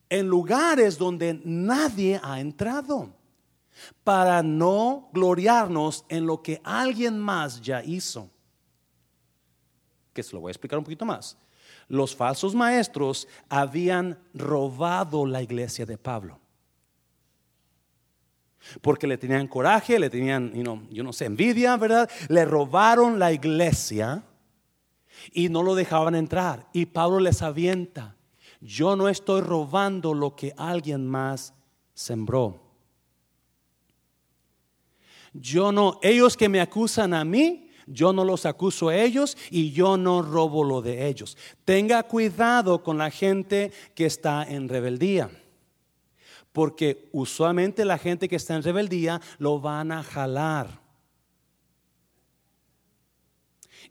[0.10, 3.16] en lugares donde nadie ha entrado,
[4.04, 8.30] para no gloriarnos en lo que alguien más ya hizo.
[10.14, 11.38] Que se lo voy a explicar un poquito más.
[11.92, 16.40] Los falsos maestros habían robado la iglesia de Pablo.
[18.82, 20.54] Porque le tenían coraje, le tenían,
[20.90, 22.10] yo no sé, envidia, ¿verdad?
[22.30, 24.24] Le robaron la iglesia
[25.34, 26.68] y no lo dejaban entrar.
[26.72, 28.16] Y Pablo les avienta
[28.62, 31.54] yo no estoy robando lo que alguien más
[31.96, 32.62] sembró.
[35.34, 39.72] Yo no, ellos que me acusan a mí, yo no los acuso a ellos y
[39.72, 41.38] yo no robo lo de ellos.
[41.66, 45.30] Tenga cuidado con la gente que está en rebeldía.
[46.52, 50.82] Porque usualmente la gente que está en rebeldía lo van a jalar.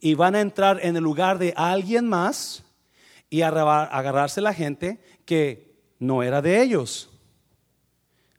[0.00, 2.64] Y van a entrar en el lugar de alguien más
[3.28, 7.10] y agarrarse la gente que no era de ellos.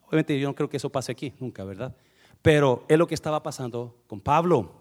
[0.07, 1.95] Obviamente yo no creo que eso pase aquí, nunca, ¿verdad?
[2.41, 4.80] Pero es lo que estaba pasando con Pablo.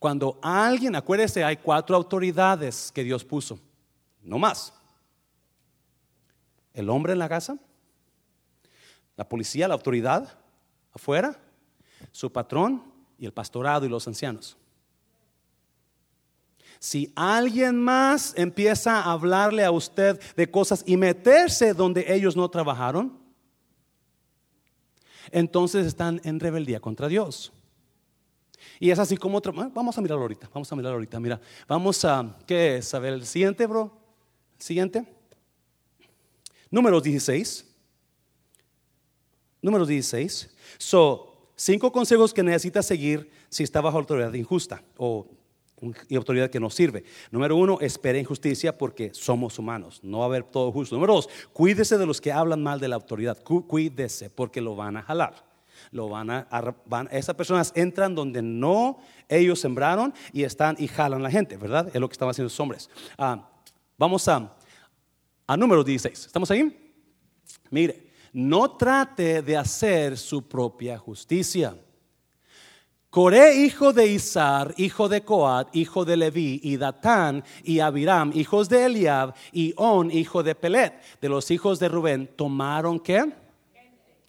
[0.00, 3.60] Cuando alguien, acuérdese, hay cuatro autoridades que Dios puso,
[4.22, 4.72] no más.
[6.72, 7.58] El hombre en la casa,
[9.14, 10.38] la policía, la autoridad
[10.90, 11.38] afuera,
[12.12, 12.82] su patrón
[13.18, 14.56] y el pastorado y los ancianos.
[16.78, 22.48] Si alguien más empieza a hablarle a usted de cosas y meterse donde ellos no
[22.48, 23.18] trabajaron,
[25.30, 27.52] entonces están en rebeldía contra Dios.
[28.82, 29.52] Y es así como otro.
[29.52, 30.48] Vamos a mirarlo ahorita.
[30.54, 31.20] Vamos a mirarlo ahorita.
[31.20, 32.34] Mira, vamos a.
[32.46, 32.94] ¿Qué es?
[32.94, 33.92] A ver, el siguiente, bro.
[34.58, 35.04] Siguiente.
[36.70, 37.66] Números 16.
[39.60, 40.56] Números 16.
[40.78, 45.28] So, cinco consejos que necesita seguir si está bajo autoridad injusta o
[46.16, 47.04] autoridad que nos sirve.
[47.30, 50.00] Número uno, espere injusticia porque somos humanos.
[50.02, 50.94] No va a haber todo justo.
[50.94, 53.42] Número dos, cuídese de los que hablan mal de la autoridad.
[53.42, 55.49] Cuídese porque lo van a jalar.
[55.90, 56.46] Lo van a,
[57.10, 61.88] esas personas entran donde no ellos sembraron y están y jalan la gente, ¿verdad?
[61.92, 62.90] Es lo que estaban haciendo esos hombres.
[63.18, 63.48] Ah,
[63.96, 64.56] vamos a,
[65.46, 66.26] a número 16.
[66.26, 66.94] ¿Estamos ahí?
[67.70, 71.74] Mire, no trate de hacer su propia justicia.
[73.10, 78.68] Coré, hijo de Isar, hijo de Coat, hijo de Leví, y Datán y Abiram, hijos
[78.68, 83.32] de Eliab, y On, hijo de Pelet, de los hijos de Rubén, tomaron qué?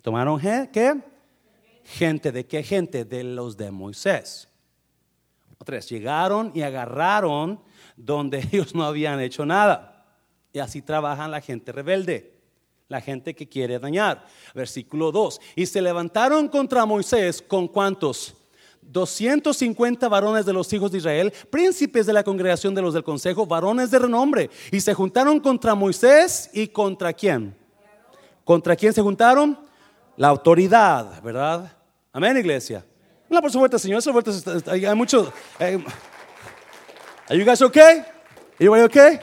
[0.02, 1.00] ¿Tomaron qué?
[1.84, 3.06] Gente, ¿de qué gente?
[3.06, 4.48] De los de Moisés.
[5.64, 7.60] Tres, llegaron y agarraron
[7.96, 10.06] donde ellos no habían hecho nada.
[10.54, 12.34] Y así trabajan la gente rebelde,
[12.90, 14.26] la gente que quiere dañar.
[14.54, 15.40] Versículo 2.
[15.56, 18.36] Y se levantaron contra Moisés con cuántos?
[18.82, 23.46] 250 varones de los hijos de Israel, príncipes de la congregación de los del consejo,
[23.46, 27.56] varones de renombre, y se juntaron contra Moisés y contra quién.
[28.44, 29.58] ¿Contra quién se juntaron?
[30.22, 31.76] La autoridad, ¿verdad?
[32.14, 32.86] Amén, iglesia.
[33.28, 33.98] Una por su vuelta, Señor.
[33.98, 34.32] Esa vuelta
[34.68, 35.34] hay mucho.
[35.60, 35.84] Eh,
[37.28, 38.04] are you guys okay?
[38.60, 39.20] Everybody okay?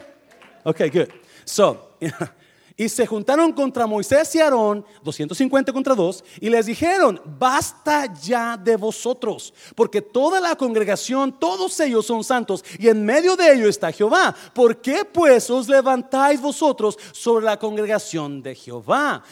[0.65, 1.07] Okay, good.
[1.45, 1.93] So,
[2.77, 8.57] y se juntaron contra Moisés y Aarón, 250 contra 2, y les dijeron, basta ya
[8.57, 13.69] de vosotros, porque toda la congregación, todos ellos son santos, y en medio de ellos
[13.69, 14.35] está Jehová.
[14.53, 19.23] ¿Por qué pues os levantáis vosotros sobre la congregación de Jehová?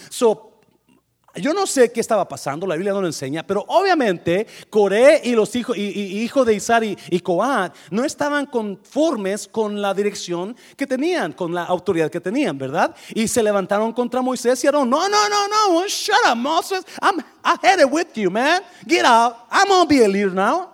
[1.37, 5.33] Yo no sé qué estaba pasando, la Biblia no lo enseña, pero obviamente Coré y
[5.33, 10.87] los hijos, y, de Isar y, y, Coat no estaban conformes con la dirección que
[10.87, 12.95] tenían, con la autoridad que tenían, ¿verdad?
[13.15, 14.89] Y se levantaron contra Moisés y Aarón.
[14.89, 16.85] No, no, no, no, shut up, Moses.
[17.01, 18.63] I'm, I had it with you, man.
[18.87, 19.47] Get out.
[19.51, 20.71] I'm gonna be a leader now.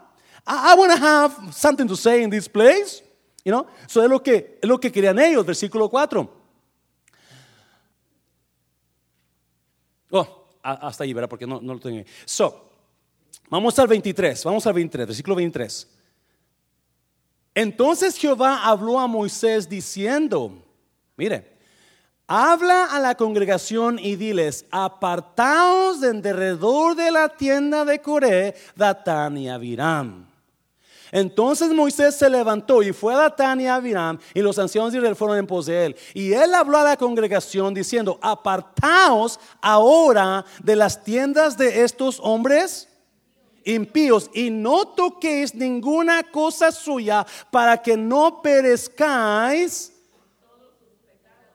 [0.46, 3.02] I, I want have something to say in this place.
[3.44, 3.66] You know?
[3.86, 6.42] Eso es lo que, lo que querían ellos, versículo 4.
[10.12, 11.28] Oh, hasta ahí, ¿verdad?
[11.28, 12.04] Porque no, lo tengo.
[12.24, 12.70] So,
[13.48, 15.88] vamos al 23, vamos al 23, versículo 23.
[17.54, 20.64] Entonces Jehová habló a Moisés diciendo,
[21.16, 21.52] mire,
[22.26, 29.36] habla a la congregación y diles, apartaos de alrededor de la tienda de Coré, Datán
[29.36, 30.31] y Abiram.
[31.12, 34.98] Entonces Moisés se levantó y fue a Datán y a Abiram y los ancianos de
[34.98, 35.96] Israel fueron en pos de él.
[36.14, 42.88] Y él habló a la congregación diciendo, apartaos ahora de las tiendas de estos hombres
[43.64, 49.92] impíos y no toquéis ninguna cosa suya para que no perezcáis.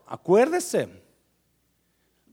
[0.05, 0.87] Acuérdese,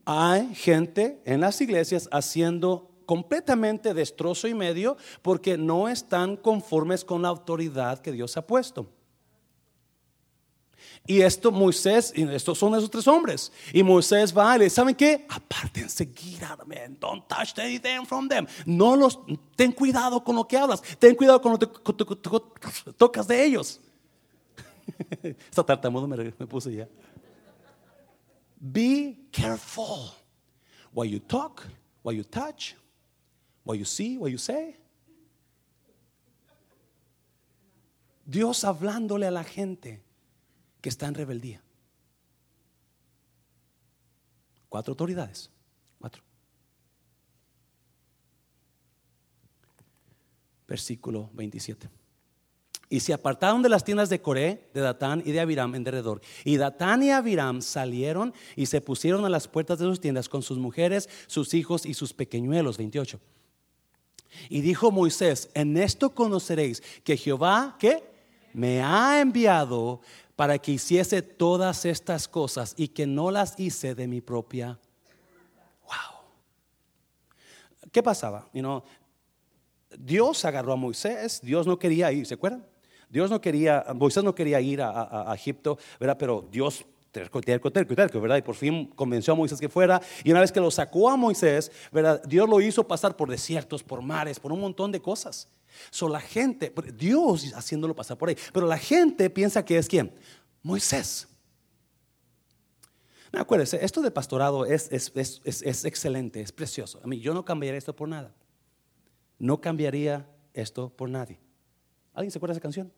[0.05, 7.21] hay gente en las iglesias haciendo completamente destrozo y medio porque no están conformes con
[7.21, 8.87] la autoridad que Dios ha puesto.
[11.07, 13.51] Y esto Moisés, y estos son esos tres hombres.
[13.71, 15.25] Y Moisés va y le ¿saben qué?
[15.29, 16.41] Apártense, get.
[16.99, 18.47] Don't touch anything from them.
[18.65, 19.19] No los,
[19.55, 20.81] ten cuidado con lo que hablas.
[20.97, 21.67] Ten cuidado con lo que
[22.97, 23.79] tocas de ellos.
[25.21, 26.87] Esta tartamudo me, me puse ya.
[28.59, 30.11] Be careful.
[30.91, 31.61] What you talk,
[32.03, 32.73] what you touch,
[33.65, 34.77] what you see, what you say.
[38.25, 40.01] Dios hablándole a la gente
[40.81, 41.61] que está en rebeldía.
[44.69, 45.51] Cuatro autoridades.
[45.99, 46.23] Cuatro.
[50.67, 51.89] Versículo 27.
[52.89, 56.21] Y se apartaron de las tiendas de Coré, de Datán y de Abiram en derredor.
[56.43, 60.43] Y Datán y Abiram salieron y se pusieron a las puertas de sus tiendas con
[60.43, 62.77] sus mujeres, sus hijos y sus pequeñuelos.
[62.77, 63.19] 28.
[64.49, 68.03] Y dijo Moisés, en esto conoceréis que Jehová, ¿qué?
[68.53, 70.01] Me ha enviado
[70.35, 74.79] para que hiciese todas estas cosas y que no las hice de mi propia.
[75.83, 76.19] Wow.
[77.91, 78.49] ¿Qué pasaba?
[79.97, 82.65] Dios agarró a Moisés, Dios no quería ir, ¿se acuerdan?
[83.09, 86.17] Dios no quería, Moisés no quería ir a, Egipto, ¿verdad?
[86.19, 86.85] Pero Dios
[87.41, 88.37] terco, terco, terco, ¿verdad?
[88.37, 90.01] Y por fin convenció a Moisés que fuera.
[90.23, 92.21] Y una vez que lo sacó a Moisés, ¿verdad?
[92.25, 95.47] Dios lo hizo pasar por desiertos, por mares, por un montón de cosas.
[95.91, 100.11] So, la gente, Dios haciéndolo pasar por ahí, pero la gente piensa que es quién?
[100.61, 101.27] Moisés.
[103.31, 106.99] No, acuérdense, esto de pastorado es, es, excelente, es precioso.
[107.03, 108.33] A mí, yo no cambiaría esto por nada.
[109.39, 111.39] No cambiaría esto por nadie.
[112.13, 112.91] ¿Alguien se acuerda de esa canción?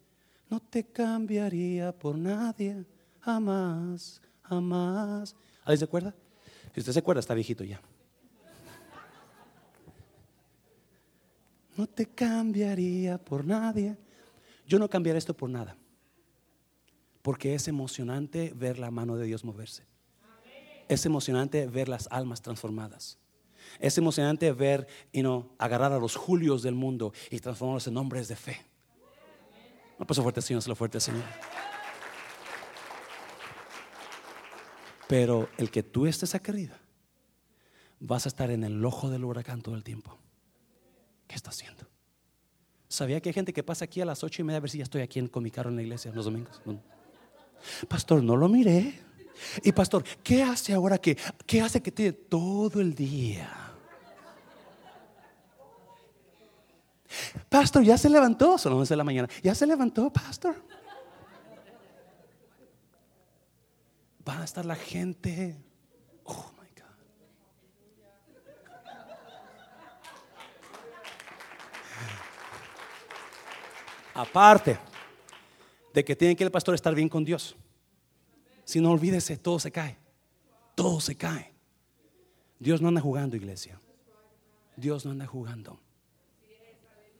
[0.50, 2.86] No te cambiaría por nadie,
[3.28, 5.36] jamás, jamás.
[5.66, 6.16] ¿Alguien se acuerda?
[6.74, 7.82] Si usted se acuerda, está viejito ya.
[11.76, 13.98] no te cambiaría por nadie.
[14.66, 15.76] Yo no cambiaría esto por nada.
[17.22, 19.84] Porque es emocionante ver la mano de Dios moverse.
[20.88, 23.20] Es emocionante ver las almas transformadas.
[23.80, 28.30] Es emocionante ver y no agarrar a los Julios del mundo y transformarlos en hombres
[28.30, 28.58] de fe.
[30.00, 31.26] No paso fuerte, Señor, se lo fuerte, Señor.
[35.08, 36.78] Pero el que tú estés arriba,
[38.00, 40.18] vas a estar en el ojo del huracán todo el tiempo.
[41.28, 41.88] ¿Qué está haciendo?
[42.90, 44.78] ¿Sabía que hay gente que pasa aquí a las ocho y media a ver si
[44.78, 46.62] ya estoy aquí con mi carro en la iglesia los domingos?
[47.88, 49.00] Pastor, no lo miré.
[49.64, 53.68] Y pastor, ¿qué hace ahora que, qué hace que tiene todo el día?
[57.50, 59.30] Pastor, ya se levantó, son las 11 de la mañana.
[59.44, 60.56] Ya se levantó, pastor.
[64.28, 65.58] Va a estar la gente
[74.18, 74.80] Aparte
[75.94, 77.56] de que tiene que el pastor estar bien con Dios.
[78.66, 79.96] Si no olvídese, todo se cae.
[80.74, 81.54] Todo se cae.
[82.58, 83.80] Dios no anda jugando, iglesia.
[84.76, 85.80] Dios no anda jugando.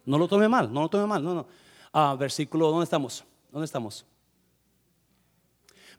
[0.06, 1.24] No lo tome mal, no lo tome mal.
[1.24, 1.48] No, no.
[1.94, 3.24] Ah, versículo, ¿dónde estamos?
[3.52, 4.04] ¿Dónde estamos?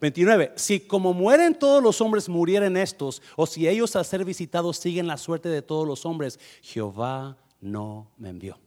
[0.01, 0.53] 29.
[0.57, 5.07] Si como mueren todos los hombres murieren estos, o si ellos al ser visitados siguen
[5.07, 8.59] la suerte de todos los hombres, Jehová no me envió.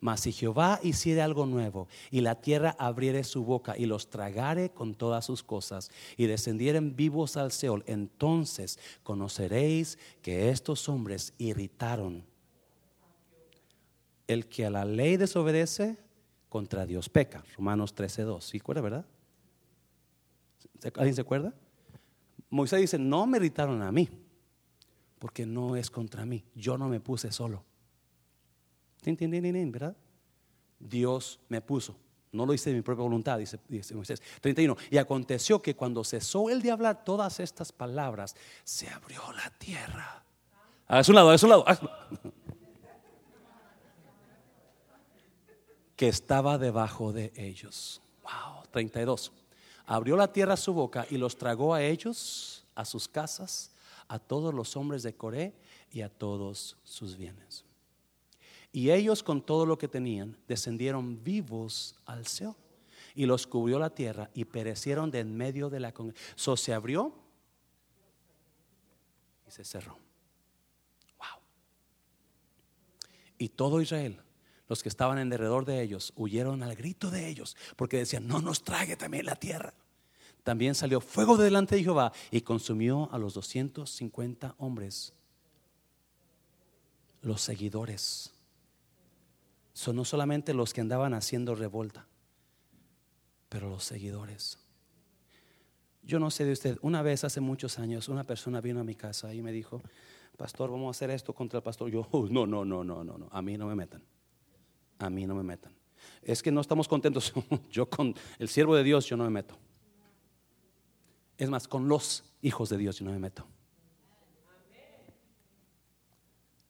[0.00, 4.70] Mas si Jehová hiciere algo nuevo y la tierra abriere su boca y los tragare
[4.70, 12.24] con todas sus cosas y descendieren vivos al Seol, entonces conoceréis que estos hombres irritaron.
[14.26, 15.98] El que a la ley desobedece,
[16.48, 17.44] contra Dios peca.
[17.56, 18.44] Romanos 13:2.
[18.44, 19.06] ¿Sí acuerda, verdad?
[20.82, 21.54] ¿Alguien se acuerda?
[22.50, 24.08] Moisés dice, no me irritaron a mí,
[25.18, 26.44] porque no es contra mí.
[26.54, 27.64] Yo no me puse solo.
[29.02, 29.96] ¿Verdad?
[30.78, 31.96] Dios me puso.
[32.32, 33.58] No lo hice de mi propia voluntad, dice,
[33.94, 34.22] Moisés.
[34.40, 34.76] 31.
[34.90, 40.24] Y aconteció que cuando cesó él de hablar todas estas palabras, se abrió la tierra
[40.86, 41.64] A su lado, a su lado.
[45.96, 48.00] Que estaba debajo de ellos.
[48.22, 49.32] Wow, 32.
[49.90, 53.72] Abrió la tierra su boca y los tragó a ellos, a sus casas,
[54.06, 55.52] a todos los hombres de Coré
[55.90, 57.64] y a todos sus bienes.
[58.70, 62.54] Y ellos con todo lo que tenían descendieron vivos al Seol
[63.16, 66.36] y los cubrió la tierra y perecieron de en medio de la congregación.
[66.36, 67.12] So se abrió
[69.48, 69.98] y se cerró.
[71.18, 71.42] Wow.
[73.38, 74.22] Y todo Israel,
[74.70, 78.40] los que estaban en derredor de ellos, huyeron al grito de ellos porque decían, no
[78.40, 79.74] nos trague también la tierra.
[80.44, 85.12] También salió fuego de delante de Jehová y consumió a los 250 hombres,
[87.20, 88.32] los seguidores.
[89.72, 92.06] Son no solamente los que andaban haciendo revolta,
[93.48, 94.56] pero los seguidores.
[96.04, 98.94] Yo no sé de usted, una vez hace muchos años una persona vino a mi
[98.94, 99.82] casa y me dijo,
[100.36, 101.90] pastor, vamos a hacer esto contra el pastor.
[101.90, 104.02] Yo, no, no, no, no, no, no, a mí no me metan,
[105.00, 105.74] a mí no me metan.
[106.22, 107.32] Es que no estamos contentos,
[107.70, 109.58] yo con el siervo de Dios yo no me meto.
[111.38, 113.46] Es más, con los hijos de Dios yo no me meto.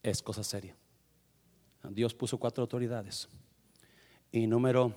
[0.02, 0.76] Es cosa seria.
[1.90, 3.28] Dios puso cuatro autoridades.
[4.30, 4.94] Y número,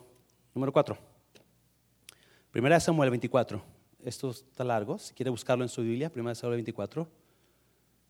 [0.53, 0.97] número cuatro.
[2.51, 3.61] Primera de Samuel 24.
[4.03, 4.99] Esto está largo.
[4.99, 7.07] Si quiere buscarlo en su Biblia, Primera de Samuel 24.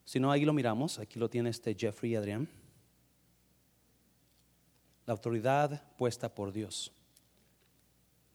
[0.03, 0.99] Si no, ahí lo miramos.
[0.99, 2.49] Aquí lo tiene este Jeffrey y Adrián.
[5.05, 6.91] La autoridad puesta por Dios.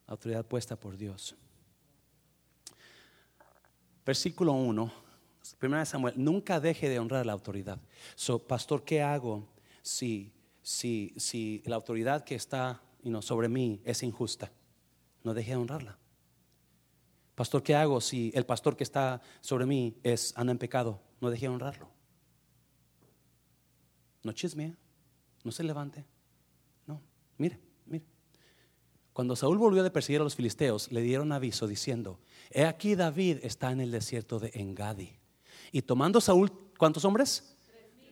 [0.07, 1.35] La autoridad puesta por Dios.
[4.05, 4.93] Versículo 1.
[5.59, 6.15] Primera de Samuel.
[6.17, 7.79] Nunca deje de honrar la autoridad.
[8.15, 9.49] So, pastor, ¿qué hago
[9.83, 12.83] si, si, si la autoridad que está
[13.21, 14.51] sobre mí es injusta?
[15.29, 15.99] no deje de honrarla.
[17.35, 21.01] Pastor, ¿qué hago si el pastor que está sobre mí es anda en pecado?
[21.21, 21.89] No deje de honrarlo.
[24.25, 24.75] No chismea,
[25.45, 26.05] no se levante.
[27.39, 28.05] Mire, mire.
[29.13, 32.21] Cuando Saúl volvió de perseguir a los filisteos, le dieron aviso diciendo:
[32.51, 35.17] He aquí David está en el desierto de Engadi.
[35.73, 37.57] Y tomando Saúl, ¿cuántos hombres?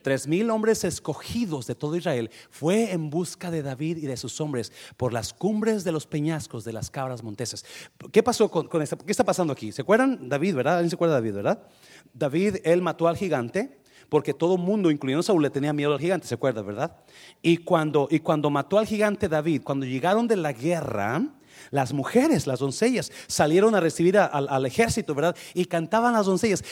[0.07, 4.39] tres mil hombres escogidos de todo Israel, fue en busca de David y de sus
[4.39, 7.65] hombres por las cumbres de los peñascos de las cabras monteses.
[8.13, 9.73] ¿Qué pasó con, con ¿Qué está pasando aquí?
[9.73, 10.75] ¿Se acuerdan David, verdad?
[10.75, 11.67] ¿Alguien se acuerda de David, verdad?
[12.13, 15.99] David, él mató al gigante porque todo el mundo, incluyendo Saúl, le tenía miedo al
[15.99, 16.95] gigante, ¿se acuerda, verdad?
[17.41, 21.23] Y cuando, y cuando mató al gigante David, cuando llegaron de la guerra,
[21.71, 25.35] las mujeres, las doncellas, salieron a recibir al ejército, ¿verdad?
[25.53, 26.63] Y cantaban las doncellas.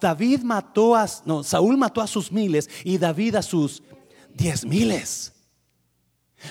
[0.00, 3.82] David mató a, no, Saúl mató a sus miles y David a sus
[4.34, 5.32] diez miles.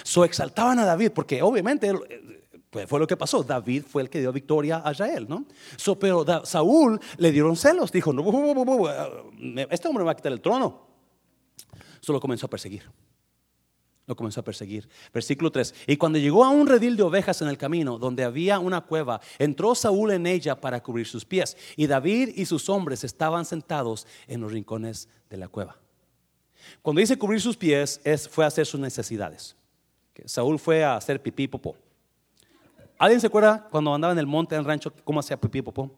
[0.03, 2.40] So exaltaban a David porque obviamente eh,
[2.72, 3.43] pues fue lo que pasó.
[3.43, 5.45] David fue el que dio victoria a Israel, ¿no?
[5.99, 7.91] Pero Saúl le dieron celos.
[7.91, 8.24] Dijo, no,
[9.69, 10.88] este hombre me va a quitar el trono.
[11.99, 12.84] Solo comenzó a perseguir
[14.11, 14.89] lo comenzó a perseguir.
[15.13, 15.74] Versículo 3.
[15.88, 19.22] Y cuando llegó a un redil de ovejas en el camino, donde había una cueva,
[19.39, 21.55] entró Saúl en ella para cubrir sus pies.
[21.78, 25.78] Y David y sus hombres estaban sentados en los rincones de la cueva.
[26.82, 29.55] Cuando dice cubrir sus pies, es, fue a hacer sus necesidades.
[30.26, 31.78] Saúl fue a hacer pipí popó.
[33.01, 35.89] ¿Alguien se acuerda cuando andaba en el monte, en el rancho, cómo hacía pipí popó?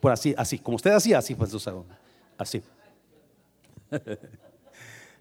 [0.00, 1.54] Por así, así, como usted hacía, así pues
[2.38, 2.62] Así.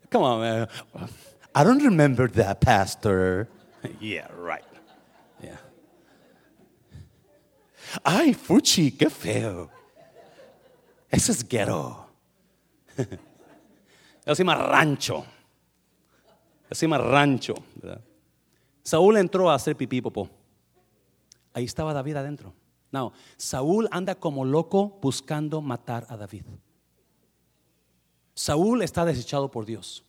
[0.10, 0.70] Come on, man.
[1.54, 3.50] I don't remember that, Pastor.
[4.00, 4.64] yeah, right.
[5.44, 5.60] Yeah.
[8.06, 9.70] Ay, Fuchi, qué feo.
[11.12, 12.06] Ese es ghetto.
[14.26, 15.26] Eso se llama rancho.
[16.70, 17.54] Eso se llama rancho.
[18.82, 20.30] Saúl entró a hacer pipí popó.
[21.58, 22.54] Ahí estaba David adentro.
[22.92, 26.44] No, Saúl anda como loco buscando matar a David.
[28.36, 30.04] Saúl está desechado por Dios.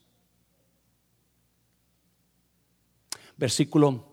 [3.38, 4.04] versículo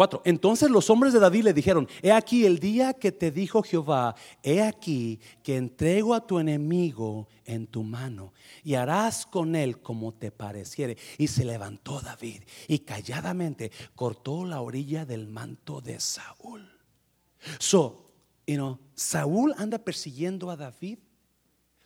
[0.00, 0.22] 4.
[0.24, 4.14] Entonces los hombres de David le dijeron, he aquí el día que te dijo Jehová,
[4.42, 8.32] he aquí que entrego a tu enemigo en tu mano
[8.64, 10.96] y harás con él como te pareciere.
[11.18, 16.66] Y se levantó David y calladamente cortó la orilla del manto de Saúl.
[17.58, 18.10] So,
[18.46, 20.98] you know, Saúl anda persiguiendo a David.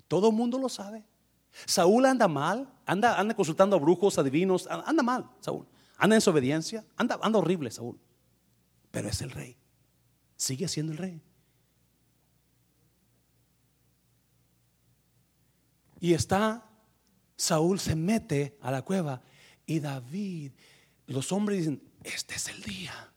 [0.06, 1.04] Todo el mundo lo sabe.
[1.66, 5.66] Saúl anda mal, anda, anda consultando a brujos, adivinos, anda mal, Saúl.
[5.96, 7.98] Anda en su obediencia, anda, anda horrible, Saúl.
[8.94, 9.58] Pero es el rey.
[10.36, 11.20] Sigue siendo el rey.
[16.00, 16.70] Y está,
[17.36, 19.22] Saúl se mete a la cueva
[19.66, 20.52] y David,
[21.06, 23.12] los hombres dicen, este es el día,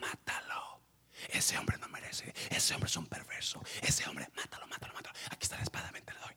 [0.00, 0.82] mátalo.
[1.30, 5.16] Ese hombre no merece, ese hombre es un perverso, ese hombre, mátalo, mátalo, mátalo.
[5.30, 6.34] Aquí está la espada, vente, le doy.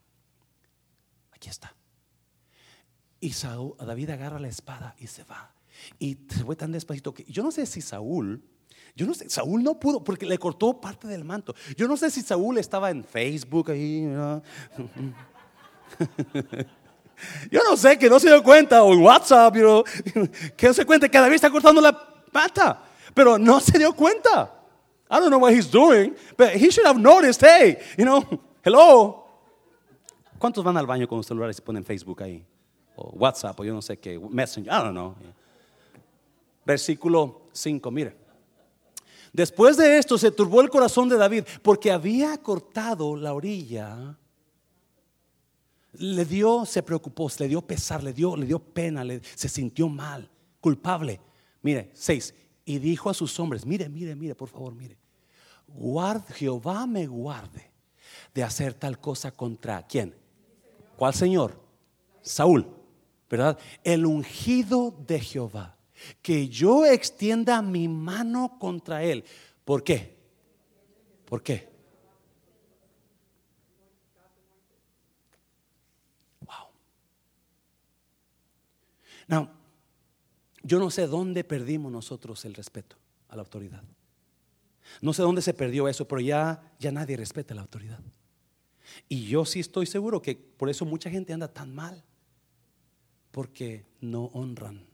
[1.34, 1.76] aquí está.
[3.20, 5.55] Y Saúl, David agarra la espada y se va.
[6.00, 8.42] Y se fue tan despacito que yo no sé si Saúl,
[8.96, 11.56] yo no sé, Saúl no pudo porque le cortó parte del manto.
[11.76, 14.04] Yo no sé si Saúl estaba en Facebook ahí.
[17.50, 19.54] Yo no sé, que no se dio cuenta, o en WhatsApp,
[20.58, 21.98] que no se cuenta que David está cortando la
[22.32, 22.84] pata,
[23.14, 24.52] pero no se dio cuenta.
[25.10, 28.24] I don't know what he's doing, but he should have noticed, hey, you know,
[28.64, 29.24] hello.
[30.40, 32.46] ¿Cuántos van al baño con los celulares y ponen Facebook ahí?
[32.96, 35.16] O WhatsApp, o yo no sé qué, Messenger, I don't know.
[36.66, 38.18] Versículo 5, mire.
[39.32, 44.18] Después de esto se turbó el corazón de David porque había cortado la orilla.
[45.94, 49.04] Le dio, se preocupó, le dio pesar, le dio, le dio pena,
[49.36, 50.30] se sintió mal,
[50.60, 51.22] culpable.
[51.62, 52.34] Mire, 6.
[52.66, 54.98] Y dijo a sus hombres, mire, mire, mire, por favor, mire.
[55.68, 57.72] Guarde, Jehová me guarde
[58.34, 60.16] de hacer tal cosa contra quién.
[60.96, 61.60] ¿Cuál Señor?
[62.22, 62.68] Saúl,
[63.30, 63.60] ¿verdad?
[63.84, 65.75] El ungido de Jehová
[66.22, 69.24] que yo extienda mi mano contra él.
[69.64, 70.16] ¿Por qué?
[71.26, 71.68] ¿Por qué?
[76.42, 76.68] Wow.
[79.28, 79.50] Now,
[80.64, 82.96] yo no sé dónde perdimos nosotros el respeto
[83.30, 83.84] a la autoridad.
[85.02, 88.00] No sé dónde se perdió eso, pero ya, ya nadie respeta la autoridad.
[89.10, 92.04] Y yo sí estoy seguro que por eso mucha gente anda tan mal,
[93.32, 94.86] porque no honran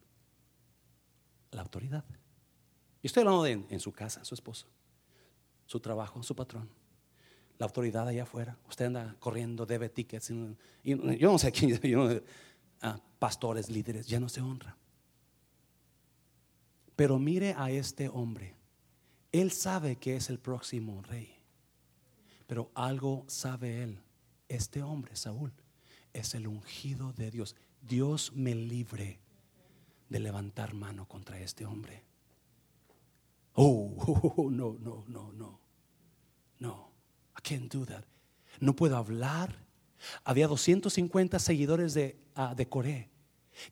[1.51, 2.03] la autoridad.
[3.01, 4.67] Y estoy hablando de en, su casa, su esposo,
[5.65, 6.69] su trabajo, su patrón,
[7.57, 8.57] la autoridad allá afuera.
[8.67, 10.31] Usted anda corriendo, debe tickets.
[10.83, 11.79] Yo no sé quién,
[13.19, 14.77] pastores, líderes, ya no se honra.
[16.95, 18.55] Pero mire a este hombre.
[19.31, 21.37] Él sabe que es el próximo rey.
[22.47, 23.99] Pero algo sabe él.
[24.49, 25.53] Este hombre, Saúl,
[26.11, 27.55] es el ungido de Dios.
[27.81, 29.19] Dios me libre
[30.11, 32.03] de levantar mano contra este hombre.
[33.53, 35.59] Oh, no, no, no, no.
[36.59, 36.91] No,
[37.37, 38.05] I can't do that.
[38.61, 39.65] No puedo hablar.
[40.23, 43.09] Había 250 seguidores de, uh, de Coré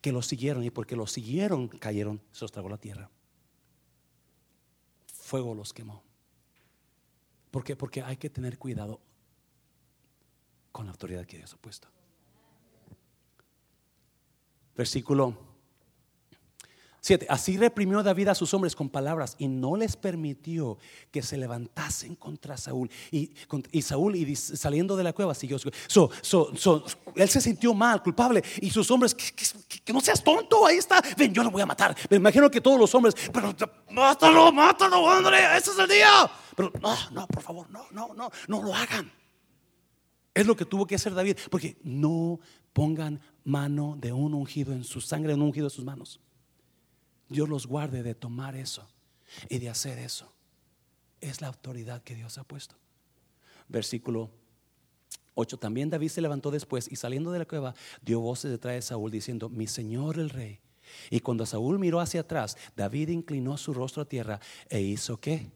[0.01, 3.09] que lo siguieron y porque lo siguieron cayeron, se los tragó la tierra.
[5.13, 6.03] Fuego los quemó.
[7.49, 7.77] ¿Por qué?
[7.77, 8.99] Porque hay que tener cuidado
[10.73, 11.87] con la autoridad que Dios ha puesto.
[14.75, 15.48] Versículo
[17.29, 20.77] Así reprimió David a sus hombres con palabras y no les permitió
[21.11, 22.89] que se levantasen contra Saúl.
[23.11, 23.31] Y,
[23.81, 25.57] Saúl, y saliendo de la cueva, siguió.
[27.15, 28.43] Él se sintió mal, culpable.
[28.61, 31.01] Y sus hombres, que, no seas tonto, ahí está.
[31.17, 31.95] Ven, yo lo voy a matar.
[32.09, 33.55] Me imagino que todos los hombres, pero
[33.91, 36.29] mátalo, mátalo, hombre, ese es el día.
[36.55, 39.11] Pero no, no, por favor, no, no, no, no lo hagan.
[40.33, 42.39] Es lo que tuvo que hacer David, porque no
[42.73, 46.19] pongan mano de un ungido en su sangre, un ungido en sus manos.
[47.29, 48.87] Dios los guarde de tomar eso
[49.47, 50.31] y de hacer eso.
[51.21, 52.75] Es la autoridad que Dios ha puesto.
[53.67, 54.31] Versículo
[55.35, 55.57] 8.
[55.57, 59.11] También David se levantó después y saliendo de la cueva dio voces detrás de Saúl
[59.11, 60.59] diciendo, mi señor el rey.
[61.09, 64.39] Y cuando Saúl miró hacia atrás, David inclinó su rostro a tierra
[64.69, 65.51] e hizo qué?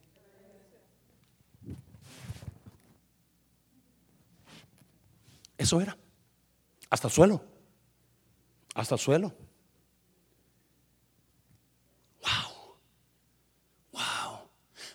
[5.58, 5.98] Eso era.
[6.90, 7.44] Hasta el suelo.
[8.76, 9.34] Hasta el suelo.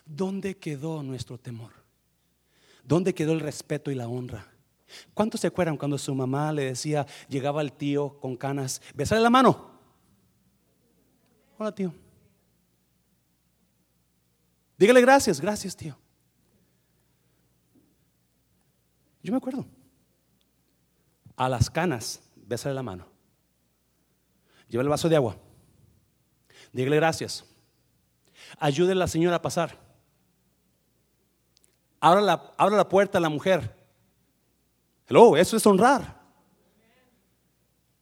[0.09, 1.71] ¿Dónde quedó nuestro temor?
[2.83, 4.51] ¿Dónde quedó el respeto y la honra?
[5.13, 9.29] ¿Cuántos se acuerdan cuando su mamá le decía, llegaba el tío con canas, besale la
[9.29, 9.69] mano?
[11.57, 11.93] Hola tío.
[14.77, 15.95] Dígale gracias, gracias tío.
[19.21, 19.65] Yo me acuerdo.
[21.35, 23.05] A las canas, besale la mano.
[24.67, 25.37] Lleva el vaso de agua.
[26.71, 27.45] Dígale gracias.
[28.57, 29.88] Ayude a la señora a pasar.
[31.99, 33.75] Abra la, la puerta a la mujer.
[35.07, 36.19] Hello, eso es honrar.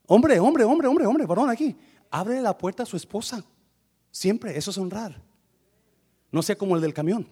[0.05, 1.75] Hombre, hombre, hombre, hombre, hombre, varón aquí.
[2.09, 3.43] Abre la puerta a su esposa.
[4.11, 5.21] Siempre, eso es honrar.
[6.31, 7.27] No sea como el del camión.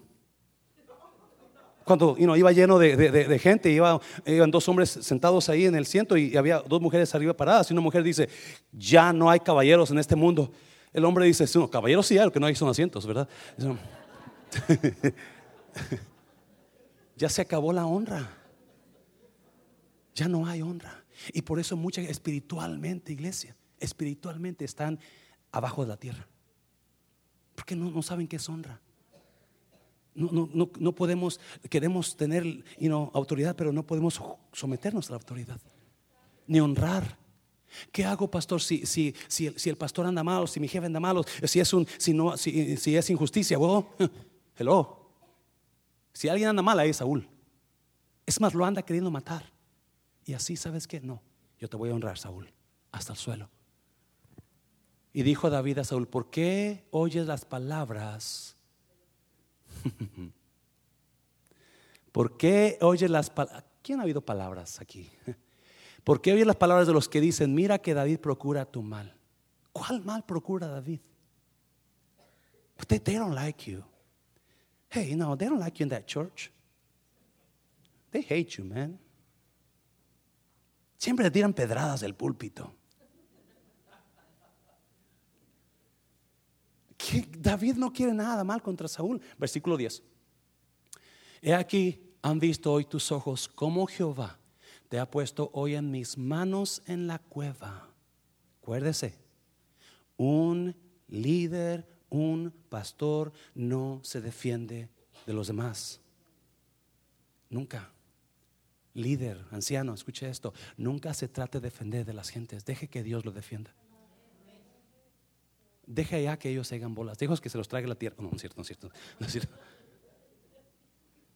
[1.85, 6.35] Cuando iba lleno de, gente, iba, iban dos hombres sentados ahí en el ciento y
[6.35, 7.69] había dos mujeres arriba paradas.
[7.69, 8.27] Y una mujer dice:
[8.71, 10.51] Ya no hay caballeros en este mundo.
[10.91, 13.29] El hombre dice: no, Caballeros sí hay, que no hay son asientos, ¿verdad?
[17.15, 18.29] ya se acabó la honra.
[20.13, 21.03] Ya no hay honra.
[21.33, 24.99] Y por eso muchas espiritualmente, iglesia, espiritualmente están
[25.51, 26.27] abajo de la tierra.
[27.55, 28.81] Porque no, saben qué es honra.
[30.13, 31.39] No, no, podemos,
[31.69, 32.63] queremos tener
[33.13, 34.21] autoridad, pero no podemos
[34.53, 35.59] someternos a la autoridad.
[36.47, 37.17] ni honrar.
[37.91, 40.99] ¿Qué hago, pastor, si, si, si, si el pastor anda malo, si mi jefe anda
[40.99, 43.59] malo, si es, un, si no, si, si es injusticia?
[43.59, 43.85] Well,
[44.55, 45.04] hello.
[46.15, 47.27] Si alguien anda mal, ahí es Saúl.
[48.25, 49.51] Es más, lo anda queriendo matar.
[50.23, 51.01] Y así, ¿sabes qué?
[51.01, 51.21] No,
[51.59, 52.51] yo te voy a honrar, Saúl,
[52.93, 53.49] hasta el suelo.
[55.11, 58.55] Y dijo David a Saúl, ¿por qué oyes las palabras?
[62.13, 63.65] ¿Por qué oyes las palabras?
[63.81, 65.11] ¿Quién ha oído palabras aquí?
[66.05, 69.13] ¿Por qué oyes las palabras de los que dicen, mira que David procura tu mal?
[69.73, 71.01] ¿Cuál mal procura David?
[72.77, 73.83] But they, they don't like you.
[74.95, 76.49] Hey, you know, they don't like you in that church.
[78.11, 78.97] They hate you, man.
[80.97, 82.71] Siempre le tiran pedradas del púlpito.
[87.37, 89.19] David no quiere nada mal contra Saúl.
[89.37, 90.01] Versículo 10.
[91.41, 94.39] He aquí, han visto hoy tus ojos como Jehová
[94.87, 97.93] te ha puesto hoy en mis manos en la cueva.
[98.61, 99.19] Acuérdese,
[100.15, 100.73] un
[101.09, 101.85] líder,
[102.15, 104.89] un pastor no se defiende
[105.25, 105.99] de los demás.
[107.49, 107.91] Nunca.
[108.93, 110.53] Líder, anciano, escuche esto.
[110.77, 112.63] Nunca se trate de defender de las gentes.
[112.63, 113.73] Deje que Dios lo defienda.
[115.85, 117.17] Deje allá que ellos hagan bolas.
[117.17, 118.15] Deje que se los traiga la tierra.
[118.19, 118.89] No, no es cierto, no es cierto.
[119.27, 119.53] Cierto.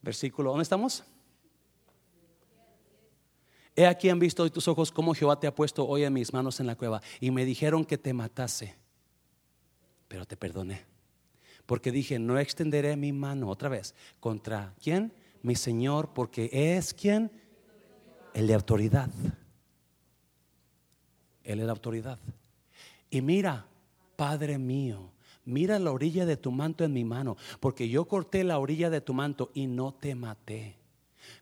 [0.01, 1.03] Versículo, ¿dónde estamos?
[3.75, 6.33] He aquí han visto hoy tus ojos como Jehová te ha puesto hoy en mis
[6.33, 8.75] manos en la cueva y me dijeron que te matase,
[10.09, 10.83] pero te perdoné.
[11.65, 15.13] Porque dije, no extenderé mi mano otra vez contra quién?
[15.43, 17.31] Mi Señor, porque es quien?
[18.33, 19.09] El de autoridad.
[21.43, 22.19] Él es la autoridad.
[23.09, 23.65] Y mira,
[24.15, 25.11] Padre mío,
[25.45, 29.01] mira la orilla de tu manto en mi mano, porque yo corté la orilla de
[29.01, 30.78] tu manto y no te maté.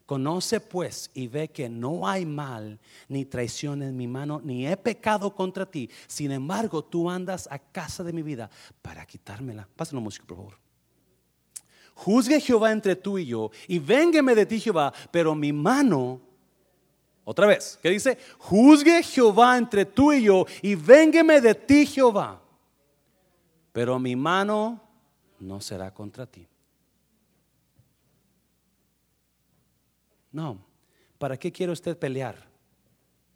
[0.07, 4.75] Conoce pues y ve que no hay mal ni traición en mi mano, ni he
[4.75, 5.87] pecado contra ti.
[6.07, 8.49] Sin embargo, tú andas a casa de mi vida
[8.81, 9.67] para quitármela.
[9.75, 10.57] Pásenlo música, por favor.
[11.93, 16.21] Juzgue Jehová entre tú y yo, y véngame de ti, Jehová, pero mi mano
[17.23, 18.17] otra vez, ¿qué dice?
[18.39, 22.41] Juzgue Jehová entre tú y yo y véngame de ti, Jehová
[23.77, 24.81] pero mi mano
[25.39, 26.47] no será contra ti.
[30.37, 30.63] No,
[31.17, 32.35] ¿para qué quiere usted pelear?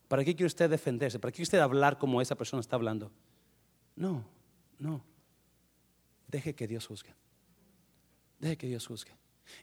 [0.08, 1.18] ¿Para qué quiere usted defenderse?
[1.18, 3.12] ¿Para qué quiere usted hablar como esa persona está hablando?
[3.96, 4.24] No,
[4.78, 5.04] no.
[6.28, 7.16] Deje que Dios juzgue.
[8.38, 9.12] Deje que Dios juzgue.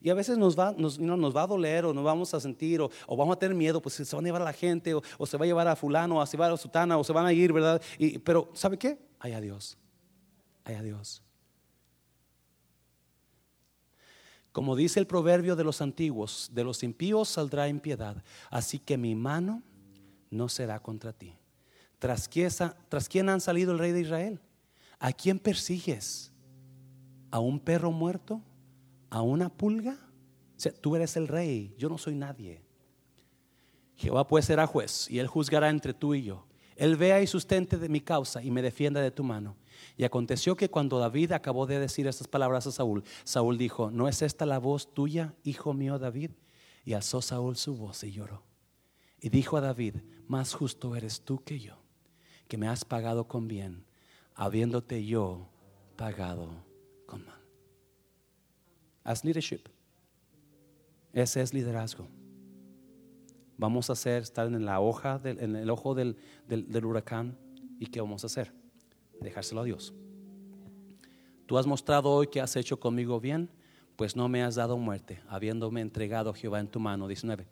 [0.00, 2.80] Y a veces nos va, nos, nos va a doler o nos vamos a sentir
[2.80, 5.36] o, vamos a tener miedo, pues se van a llevar a la gente o, se
[5.36, 7.52] va a llevar a fulano o se va a sutana o se van a ir,
[7.52, 7.80] ¿verdad?
[8.24, 8.98] Pero ¿sabe qué?
[9.20, 9.78] Hay a Dios
[10.74, 11.22] a Dios.
[14.58, 19.14] Como dice el proverbio de los antiguos, de los impíos saldrá impiedad, así que mi
[19.14, 19.62] mano
[20.30, 21.38] no será contra ti.
[22.00, 22.50] ¿Tras quién,
[22.88, 24.40] ¿Tras quién han salido el rey de Israel?
[24.98, 26.32] ¿A quién persigues?
[27.30, 28.42] ¿A un perro muerto?
[29.10, 29.96] ¿A una pulga?
[30.80, 32.60] tú eres el rey, yo no soy nadie.
[33.94, 36.48] Jehová pues será juez y él juzgará entre tú y yo.
[36.74, 39.56] Él vea y sustente de mi causa y me defienda de tu mano.
[39.96, 44.08] Y aconteció que cuando David acabó de decir estas palabras a Saúl, Saúl dijo, ¿no
[44.08, 46.30] es esta la voz tuya, hijo mío David?
[46.84, 48.42] Y alzó Saúl su voz y lloró.
[49.20, 49.96] Y dijo a David,
[50.26, 51.74] más justo eres tú que yo,
[52.46, 53.84] que me has pagado con bien,
[54.34, 55.48] habiéndote yo
[55.96, 56.64] pagado
[57.06, 57.40] con mal.
[59.02, 59.68] As leadership.
[61.12, 62.06] Ese es liderazgo.
[63.56, 67.36] Vamos a hacer, estar en la hoja, en el ojo del, del huracán.
[67.80, 68.52] ¿Y qué vamos a hacer?
[69.20, 69.94] Dejárselo a Dios.
[71.46, 73.50] Tú has mostrado hoy que has hecho conmigo bien,
[73.96, 77.08] pues no me has dado muerte, habiéndome entregado Jehová en tu mano.
[77.08, 77.46] 19.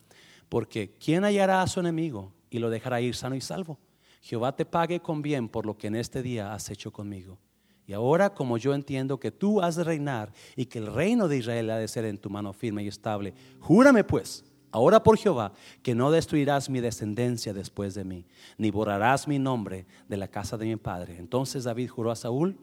[0.48, 3.78] Porque ¿quién hallará a su enemigo y lo dejará ir sano y salvo?
[4.20, 7.38] Jehová te pague con bien por lo que en este día has hecho conmigo.
[7.86, 11.38] Y ahora, como yo entiendo que tú has de reinar y que el reino de
[11.38, 14.44] Israel ha de ser en tu mano firme y estable, júrame pues
[14.76, 18.26] Ahora por Jehová, que no destruirás mi descendencia después de mí,
[18.58, 21.16] ni borrarás mi nombre de la casa de mi padre.
[21.16, 22.58] Entonces David juró a Saúl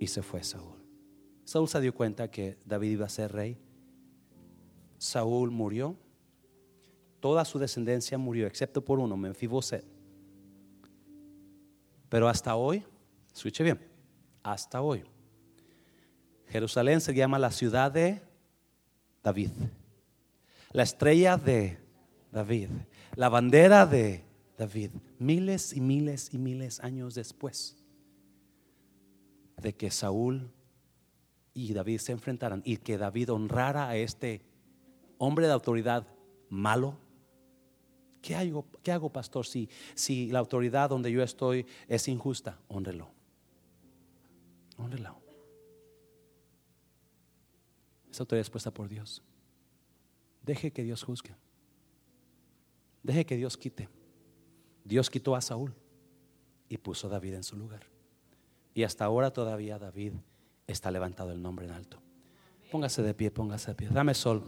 [0.00, 0.76] y se fue Saúl.
[1.44, 3.56] Saúl se dio cuenta que David iba a ser rey.
[4.98, 5.94] Saúl murió.
[7.20, 9.84] Toda su descendencia murió, excepto por uno, Menfiboset.
[12.08, 12.82] Pero hasta hoy,
[13.32, 13.78] escuche bien,
[14.42, 15.04] hasta hoy,
[16.48, 18.20] Jerusalén se llama la ciudad de
[19.22, 19.50] David
[20.76, 21.78] la estrella de
[22.30, 22.68] David,
[23.14, 24.26] la bandera de
[24.58, 27.78] David, miles y miles y miles años después
[29.56, 30.50] de que Saúl
[31.54, 34.42] y David se enfrentaran y que David honrara a este
[35.16, 36.06] hombre de autoridad
[36.50, 36.98] malo,
[38.20, 42.58] ¿Qué hago, qué hago pastor, si, si la autoridad donde yo estoy es injusta?
[42.68, 43.08] Honrelo.
[44.76, 45.22] Honrelo.
[48.10, 49.22] Esa autoridad es puesta por Dios.
[50.46, 51.34] Deje que Dios juzgue.
[53.02, 53.88] Deje que Dios quite.
[54.84, 55.74] Dios quitó a Saúl
[56.68, 57.82] y puso a David en su lugar.
[58.72, 60.12] Y hasta ahora todavía David
[60.66, 62.00] está levantado el nombre en alto.
[62.70, 63.88] Póngase de pie, póngase de pie.
[63.88, 64.44] Dame sol.